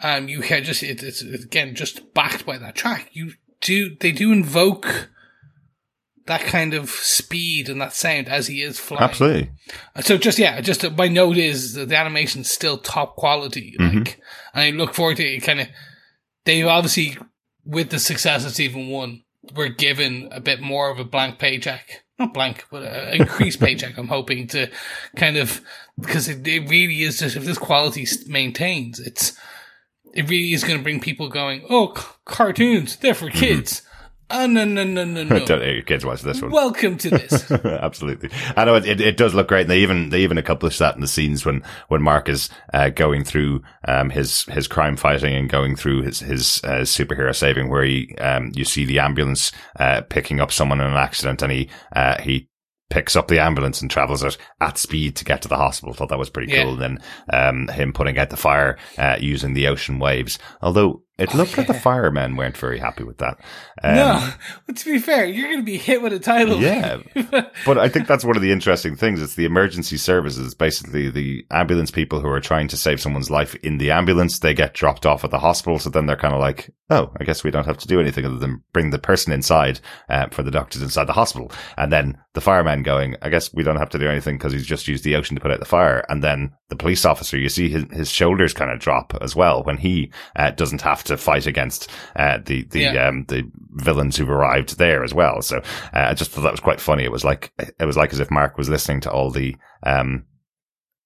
[0.03, 3.11] Um, you hear just, it, it's again, just backed by that track.
[3.13, 5.11] You do, they do invoke
[6.27, 9.03] that kind of speed and that sound as he is flying.
[9.03, 9.51] Absolutely.
[10.03, 13.75] So just yeah, just uh, my note is that the animation's still top quality.
[13.79, 14.21] Like,
[14.55, 15.41] and I look forward to it.
[15.41, 15.69] Kind of,
[16.45, 17.17] they've obviously
[17.65, 19.23] with the success of season one,
[19.55, 22.05] we're given a bit more of a blank paycheck.
[22.19, 23.99] Not blank, but an increased paycheck.
[23.99, 24.71] I'm hoping to
[25.17, 25.61] kind of
[25.99, 29.37] because it, it really is just if this quality maintains, it's
[30.15, 31.65] it really is going to bring people going.
[31.69, 33.39] Oh, c- cartoons, they're for mm-hmm.
[33.39, 33.83] kids.
[34.35, 35.39] Oh no no no no no!
[35.47, 36.51] Don't let your kids watch this one.
[36.51, 37.51] Welcome to this.
[37.65, 38.31] Absolutely.
[38.57, 39.63] I know it, it, it does look great.
[39.63, 42.89] And they even, they even accomplish that in the scenes when, when Mark is, uh,
[42.89, 47.69] going through, um, his, his crime fighting and going through his, his, uh, superhero saving
[47.69, 51.53] where he, um, you see the ambulance, uh, picking up someone in an accident and
[51.53, 52.49] he, uh, he,
[52.91, 55.95] Picks up the ambulance and travels it at speed to get to the hospital.
[55.95, 56.65] Thought that was pretty Yeah.
[56.65, 56.73] cool.
[56.75, 56.99] And then,
[57.33, 60.39] um, him putting out the fire, uh, using the ocean waves.
[60.61, 63.39] Although it looked like the firemen weren't very happy with that.
[63.83, 64.31] Um, no,
[64.67, 66.59] but to be fair, you're going to be hit with a title.
[66.59, 66.99] yeah.
[67.67, 69.21] but I think that's one of the interesting things.
[69.21, 73.55] It's the emergency services, basically the ambulance people who are trying to save someone's life
[73.57, 74.39] in the ambulance.
[74.39, 75.79] They get dropped off at the hospital.
[75.79, 78.25] So then they're kind of like, oh, I guess we don't have to do anything
[78.27, 81.51] other than bring the person inside uh, for the doctors inside the hospital.
[81.77, 84.67] And then the fireman going, I guess we don't have to do anything because he's
[84.67, 86.05] just used the ocean to put out the fire.
[86.09, 89.63] And then the police officer, you see his, his shoulders kind of drop as well
[89.63, 93.09] when he uh, doesn't have to fight against uh, the, the, Yeah.
[93.09, 95.41] um, the villains who've arrived there as well.
[95.43, 95.63] So uh,
[96.11, 97.05] I just thought that was quite funny.
[97.05, 100.25] It was like it was like as if Mark was listening to all the um,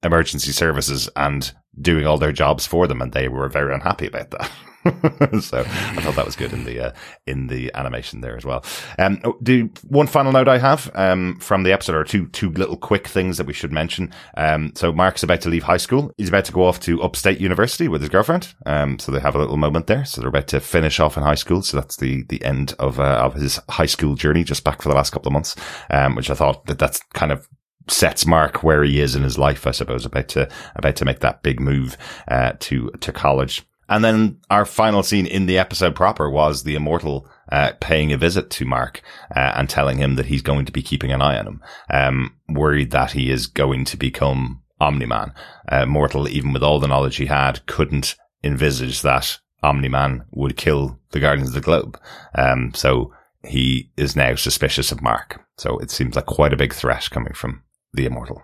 [0.03, 4.31] emergency services and doing all their jobs for them, and they were very unhappy about
[4.31, 4.51] that.
[5.41, 6.93] so I thought that was good in the uh,
[7.27, 8.65] in the animation there as well.
[8.99, 12.51] Um, oh, do one final note I have um, from the episode, or two two
[12.51, 14.13] little quick things that we should mention.
[14.37, 16.13] Um, so Mark's about to leave high school.
[16.17, 18.55] He's about to go off to Upstate University with his girlfriend.
[18.65, 20.05] Um, so they have a little moment there.
[20.05, 21.63] So they're about to finish off in high school.
[21.63, 24.89] So that's the the end of uh, of his high school journey, just back for
[24.89, 25.57] the last couple of months.
[25.91, 27.49] Um, which I thought that that's kind of
[27.89, 31.21] sets Mark where he is in his life, I suppose, about to about to make
[31.21, 31.97] that big move
[32.29, 33.65] uh, to to college.
[33.89, 38.17] And then our final scene in the episode proper was the immortal uh, paying a
[38.17, 39.03] visit to Mark
[39.35, 42.37] uh, and telling him that he's going to be keeping an eye on him, um,
[42.49, 45.33] worried that he is going to become Omni Man.
[45.69, 50.57] Uh, Mortal, even with all the knowledge he had, couldn't envisage that Omni Man would
[50.57, 51.99] kill the Guardians of the Globe.
[52.35, 53.13] Um, so
[53.45, 55.43] he is now suspicious of Mark.
[55.57, 57.63] So it seems like quite a big threat coming from
[57.93, 58.43] the immortal.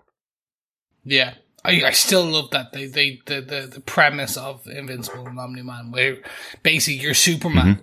[1.04, 1.34] Yeah.
[1.64, 5.62] I, I still love that they they the, the, the premise of Invincible and Omni
[5.62, 6.18] Man where
[6.62, 7.82] basically you're Superman, Mm-hmm.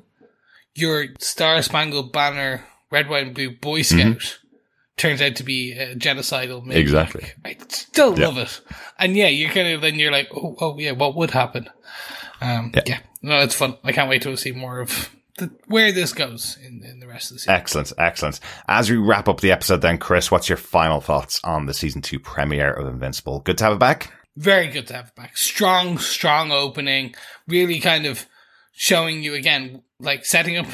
[0.75, 4.13] your Star Spangled Banner, Red, White, and Blue Boy Mm-hmm.
[4.19, 4.39] Scout
[4.97, 6.82] turns out to be a genocidal maniac.
[6.82, 7.25] Exactly.
[7.45, 8.27] I still Yeah.
[8.27, 8.59] love it,
[8.97, 11.69] and yeah, you're kind of then you're like, oh, oh yeah, what would happen?
[12.41, 12.82] Um, Yeah.
[12.86, 12.99] yeah.
[13.21, 13.77] no, it's fun.
[13.84, 15.09] I can't wait to see more of
[15.39, 17.53] the, where this goes in, in the rest of the season.
[17.53, 18.39] Excellent, excellent.
[18.67, 22.01] As we wrap up the episode, then, Chris, what's your final thoughts on the season
[22.01, 23.39] two premiere of Invincible?
[23.41, 24.11] Good to have it back.
[24.37, 25.35] very good to have it back.
[25.37, 27.13] Strong, strong opening.
[27.47, 28.25] Really kind of
[28.71, 30.67] showing you again, like setting up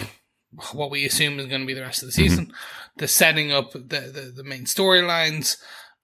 [0.74, 2.54] what we assume is going to be the rest of the season.
[2.98, 5.58] The setting up the, the, the main storylines.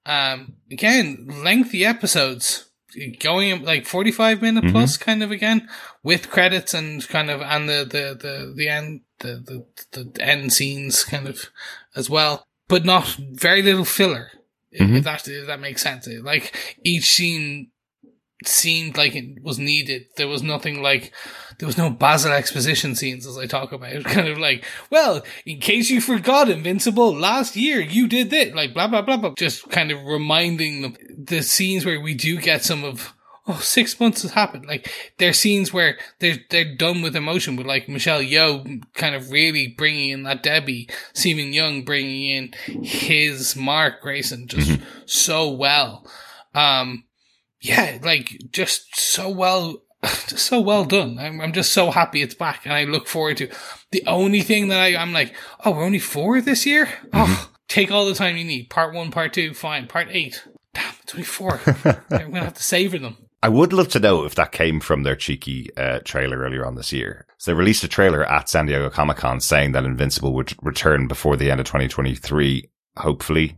[0.05, 2.70] Um, again, lengthy episodes.
[3.19, 4.73] Going like 45 minute mm-hmm.
[4.73, 5.67] plus kind of again
[6.03, 10.53] with credits and kind of and the, the, the, the end, the, the, the end
[10.53, 11.49] scenes kind of
[11.95, 14.31] as well, but not very little filler.
[14.71, 15.01] If- If mm-hmm.
[15.01, 17.70] that if that makes sense, like each scene
[18.45, 20.05] seemed like it was needed.
[20.17, 21.13] There was nothing like
[21.59, 23.91] there was no Basil exposition scenes as I talk about.
[24.01, 28.53] It kind of like, well, in case you forgot, Invincible last year you did this,
[28.53, 29.33] like blah blah blah blah.
[29.37, 33.13] Just kind of reminding them the scenes where we do get some of.
[33.47, 34.67] Oh, six months has happened.
[34.67, 39.15] Like, there are scenes where they're, they're done with emotion with like Michelle Yeoh kind
[39.15, 45.49] of really bringing in that Debbie, Steven Yeun bringing in his Mark Grayson just so
[45.49, 46.05] well.
[46.53, 47.05] Um,
[47.61, 51.17] yeah, like just so well, just so well done.
[51.19, 53.49] I'm, I'm just so happy it's back, and I look forward to.
[53.91, 55.33] The only thing that I, I'm like,
[55.63, 56.89] oh, we're only four this year.
[57.13, 58.69] Oh, take all the time you need.
[58.69, 59.87] Part one, part two, fine.
[59.87, 60.43] Part eight,
[60.73, 61.61] damn, it's only four.
[62.09, 63.17] I'm gonna have to savor them.
[63.43, 66.75] I would love to know if that came from their cheeky uh, trailer earlier on
[66.75, 67.25] this year.
[67.39, 71.07] So they released a trailer at San Diego Comic Con saying that Invincible would return
[71.07, 72.69] before the end of 2023.
[72.97, 73.55] Hopefully,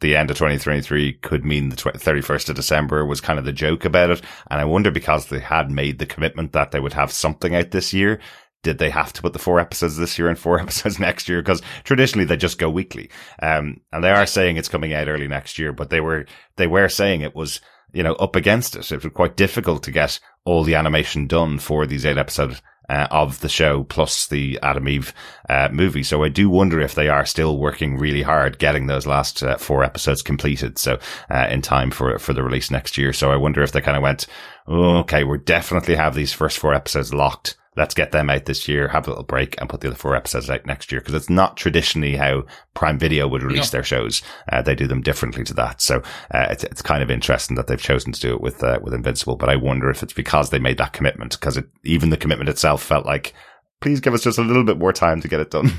[0.00, 3.84] the end of 2023 could mean the 31st of December was kind of the joke
[3.84, 4.22] about it.
[4.50, 7.70] And I wonder because they had made the commitment that they would have something out
[7.70, 8.20] this year.
[8.62, 11.42] Did they have to put the four episodes this year and four episodes next year?
[11.42, 13.10] Because traditionally they just go weekly.
[13.40, 16.26] Um, and they are saying it's coming out early next year, but they were,
[16.56, 17.60] they were saying it was,
[17.92, 18.90] you know, up against it.
[18.90, 23.06] It was quite difficult to get all the animation done for these eight episodes uh,
[23.10, 25.14] of the show plus the Atom Eve
[25.48, 26.02] uh, movie.
[26.02, 29.56] So I do wonder if they are still working really hard getting those last uh,
[29.56, 30.78] four episodes completed.
[30.78, 30.98] So
[31.30, 33.12] uh, in time for for the release next year.
[33.12, 34.26] So I wonder if they kind of went,
[34.66, 38.68] oh, okay, we definitely have these first four episodes locked let's get them out this
[38.68, 41.00] year, have a little break and put the other four episodes out next year.
[41.00, 42.44] Cause it's not traditionally how
[42.74, 43.78] Prime Video would release no.
[43.78, 44.22] their shows.
[44.50, 45.80] Uh, they do them differently to that.
[45.80, 48.80] So, uh, it's, it's kind of interesting that they've chosen to do it with, uh,
[48.82, 52.10] with Invincible, but I wonder if it's because they made that commitment because it, even
[52.10, 53.32] the commitment itself felt like,
[53.80, 55.72] please give us just a little bit more time to get it done.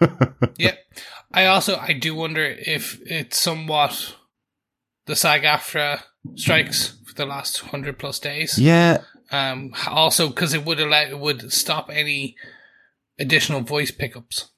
[0.58, 0.74] yeah.
[1.32, 4.16] I also, I do wonder if it's somewhat
[5.06, 6.02] the SAG AFTRA
[6.36, 8.58] strikes for the last 100 plus days.
[8.58, 9.02] Yeah.
[9.34, 12.36] Um, also, because it would allow it would stop any
[13.18, 14.50] additional voice pickups.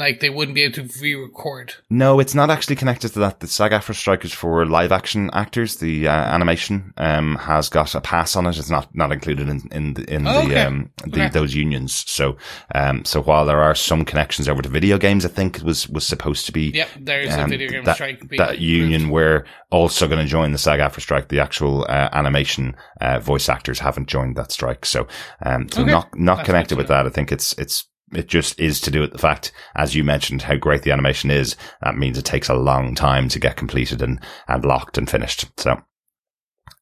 [0.00, 1.74] Like they wouldn't be able to re-record.
[1.90, 3.40] No, it's not actually connected to that.
[3.40, 5.76] The SAG-AFTRA strike is for live action actors.
[5.76, 8.56] The uh, animation um, has got a pass on it.
[8.56, 10.62] It's not not included in in the, in oh, the, okay.
[10.62, 11.28] um, the okay.
[11.28, 11.92] those unions.
[12.08, 12.38] So
[12.74, 15.86] um, so while there are some connections over to video games, I think it was
[15.86, 16.70] was supposed to be.
[16.70, 18.26] Yep, there's a um, video game that, strike.
[18.38, 21.28] that union were also going to join the SAG-AFTRA strike.
[21.28, 24.86] The actual uh, animation uh, voice actors haven't joined that strike.
[24.86, 25.08] So
[25.44, 25.90] um, so okay.
[25.90, 27.04] not not That's connected with that.
[27.04, 30.42] I think it's it's it just is to do with the fact, as you mentioned,
[30.42, 31.56] how great the animation is.
[31.82, 35.48] That means it takes a long time to get completed and, and locked and finished.
[35.60, 35.80] So,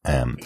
[0.05, 0.37] um,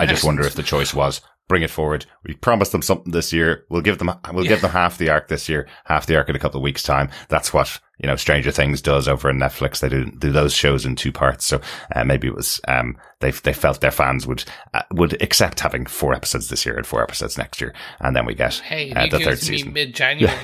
[0.00, 1.20] I just wonder if the choice was
[1.52, 2.06] bring it forward.
[2.24, 3.66] We promised them something this year.
[3.68, 4.48] We'll give them, we'll yeah.
[4.48, 6.82] give them half the arc this year, half the arc in a couple of weeks
[6.82, 7.10] time.
[7.28, 9.80] That's what, you know, Stranger Things does over on Netflix.
[9.80, 11.44] They do, do those shows in two parts.
[11.44, 11.60] So,
[11.94, 15.84] uh, maybe it was, um, they, they felt their fans would, uh, would accept having
[15.84, 17.74] four episodes this year and four episodes next year.
[18.00, 19.74] And then we get, hey, uh, the third season.
[19.74, 20.34] mid January.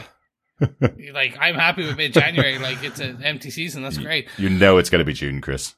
[0.60, 2.58] like, I'm happy with mid January.
[2.58, 3.82] like, it's an empty season.
[3.82, 4.28] That's great.
[4.36, 5.74] You know, it's going to be June, Chris.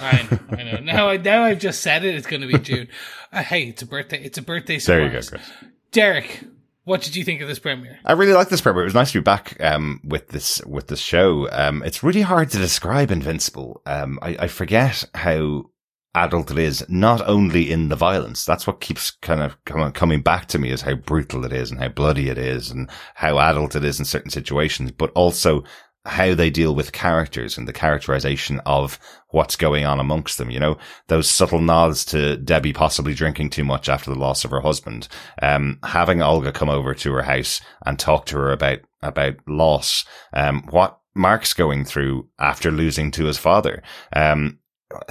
[0.00, 0.78] I know, I know.
[0.80, 2.14] Now, I, now I've just said it.
[2.14, 2.88] It's going to be June.
[3.32, 4.22] Uh, hey, it's a birthday.
[4.22, 4.86] It's a birthday surprise.
[4.86, 5.52] There you go, Chris.
[5.92, 6.44] Derek,
[6.84, 7.98] what did you think of this premiere?
[8.04, 8.82] I really like this premiere.
[8.82, 11.48] It was nice to be back um, with this with this show.
[11.50, 13.80] Um, it's really hard to describe Invincible.
[13.86, 15.70] Um, I, I, forget how
[16.14, 18.44] adult it is, not only in the violence.
[18.44, 21.80] That's what keeps kind of coming back to me is how brutal it is and
[21.80, 25.64] how bloody it is and how adult it is in certain situations, but also
[26.04, 28.98] how they deal with characters and the characterization of
[29.30, 30.50] what's going on amongst them.
[30.50, 30.78] You know,
[31.08, 35.08] those subtle nods to Debbie possibly drinking too much after the loss of her husband.
[35.40, 40.04] Um, having Olga come over to her house and talk to her about, about loss.
[40.32, 43.82] Um, what Mark's going through after losing to his father.
[44.14, 44.58] Um,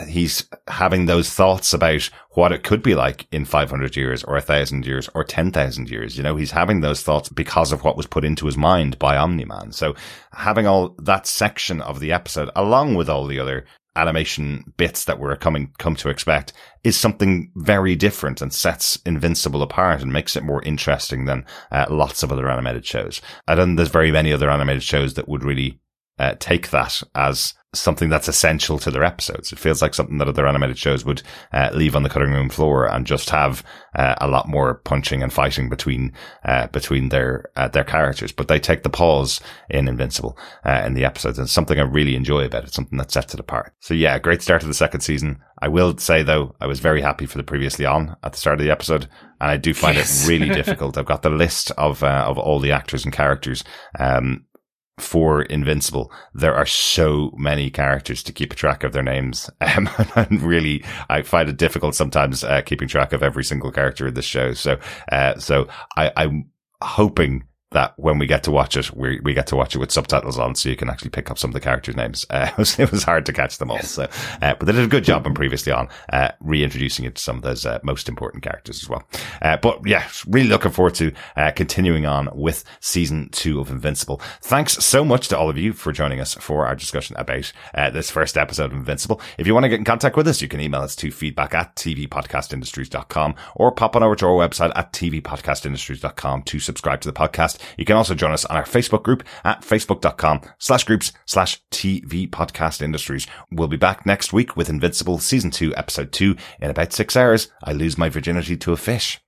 [0.08, 4.40] he's having those thoughts about what it could be like in 500 years or a
[4.40, 6.18] 1000 years or 10,000 years.
[6.18, 9.18] You know, he's having those thoughts because of what was put into his mind by
[9.18, 9.72] Omni-Man.
[9.72, 9.96] So
[10.34, 13.66] having all that section of the episode along with all the other
[13.96, 16.54] animation bits that we're coming come to expect
[16.84, 21.86] is something very different and sets Invincible apart and makes it more interesting than uh,
[21.90, 23.22] lots of other animated shows.
[23.48, 25.80] I don't there's very many other animated shows that would really
[26.18, 29.52] uh, take that as something that's essential to their episodes.
[29.52, 31.22] It feels like something that other animated shows would
[31.52, 33.64] uh, leave on the cutting room floor and just have
[33.96, 36.14] uh, a lot more punching and fighting between
[36.46, 38.32] uh, between their uh, their characters.
[38.32, 42.16] But they take the pause in Invincible uh, in the episodes, and something I really
[42.16, 42.74] enjoy about it.
[42.74, 43.74] Something that sets it apart.
[43.80, 45.42] So yeah, great start to the second season.
[45.62, 48.60] I will say though, I was very happy for the previously on at the start
[48.60, 49.08] of the episode,
[49.42, 50.26] and I do find yes.
[50.26, 50.98] it really difficult.
[50.98, 53.64] I've got the list of uh, of all the actors and characters.
[53.98, 54.46] Um,
[55.00, 59.50] for Invincible, there are so many characters to keep track of their names.
[59.76, 64.08] Um, and really, I find it difficult sometimes uh, keeping track of every single character
[64.08, 64.54] in this show.
[64.54, 64.78] So,
[65.12, 65.68] uh, so
[65.98, 69.76] I, I'm hoping that when we get to watch it, we we get to watch
[69.76, 72.26] it with subtitles on, so you can actually pick up some of the characters' names.
[72.34, 74.08] Uh, it, was, it, was, hard to catch them all, so
[74.42, 77.36] uh, but they did a good job in previously on uh, reintroducing it to some
[77.36, 79.04] of those uh, most important characters as well.
[79.42, 84.20] Uh, but yeah, really looking forward to uh, continuing on with season two of Invincible.
[84.42, 87.52] Thanks so much to all of you for joining us for our discussion about
[87.94, 89.22] this first episode of Invincible.
[89.38, 91.54] If you want to get in contact with us, you can email us to feedback
[91.54, 97.14] at tvpodcastindustries.com or pop on over to our website at tvpodcastindustries.com to subscribe to the
[97.14, 101.62] podcast You can also join us on our Facebook group at facebook.com slash groups slash
[101.72, 103.28] TV podcast industries.
[103.52, 107.50] We'll be back next week with Invincible season two, episode two in about six hours.
[107.64, 109.20] I lose my virginity to a fish.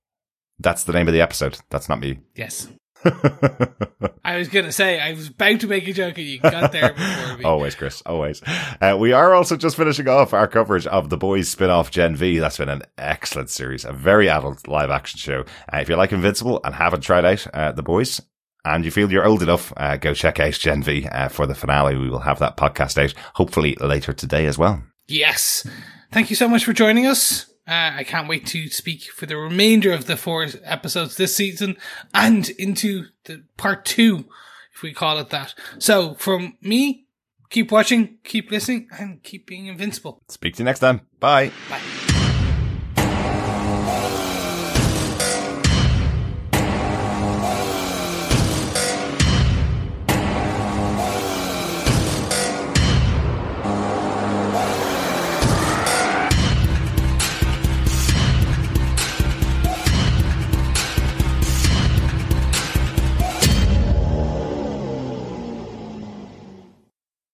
[0.58, 1.58] That's the name of the episode.
[1.70, 2.20] That's not me.
[2.34, 2.68] Yes.
[4.24, 6.92] I was gonna say I was about to make a joke and you got there
[6.92, 7.44] before me.
[7.44, 8.02] always, Chris.
[8.04, 8.42] Always.
[8.80, 12.38] Uh, we are also just finishing off our coverage of the Boys spin-off Gen V.
[12.38, 15.44] That's been an excellent series, a very adult live action show.
[15.72, 18.20] Uh, if you like Invincible and haven't tried out uh, the Boys.
[18.64, 21.54] And you feel you're old enough, uh, go check out Gen V uh, for the
[21.54, 21.96] finale.
[21.96, 24.82] We will have that podcast out hopefully later today as well.
[25.06, 25.64] Yes.
[26.10, 27.46] Thank you so much for joining us.
[27.68, 31.76] Uh, I can't wait to speak for the remainder of the four episodes this season
[32.14, 34.26] and into the part two,
[34.74, 35.54] if we call it that.
[35.78, 37.06] So from me,
[37.50, 40.22] keep watching, keep listening, and keep being invincible.
[40.28, 41.02] Speak to you next time.
[41.18, 41.50] Bye.
[41.68, 41.80] Bye.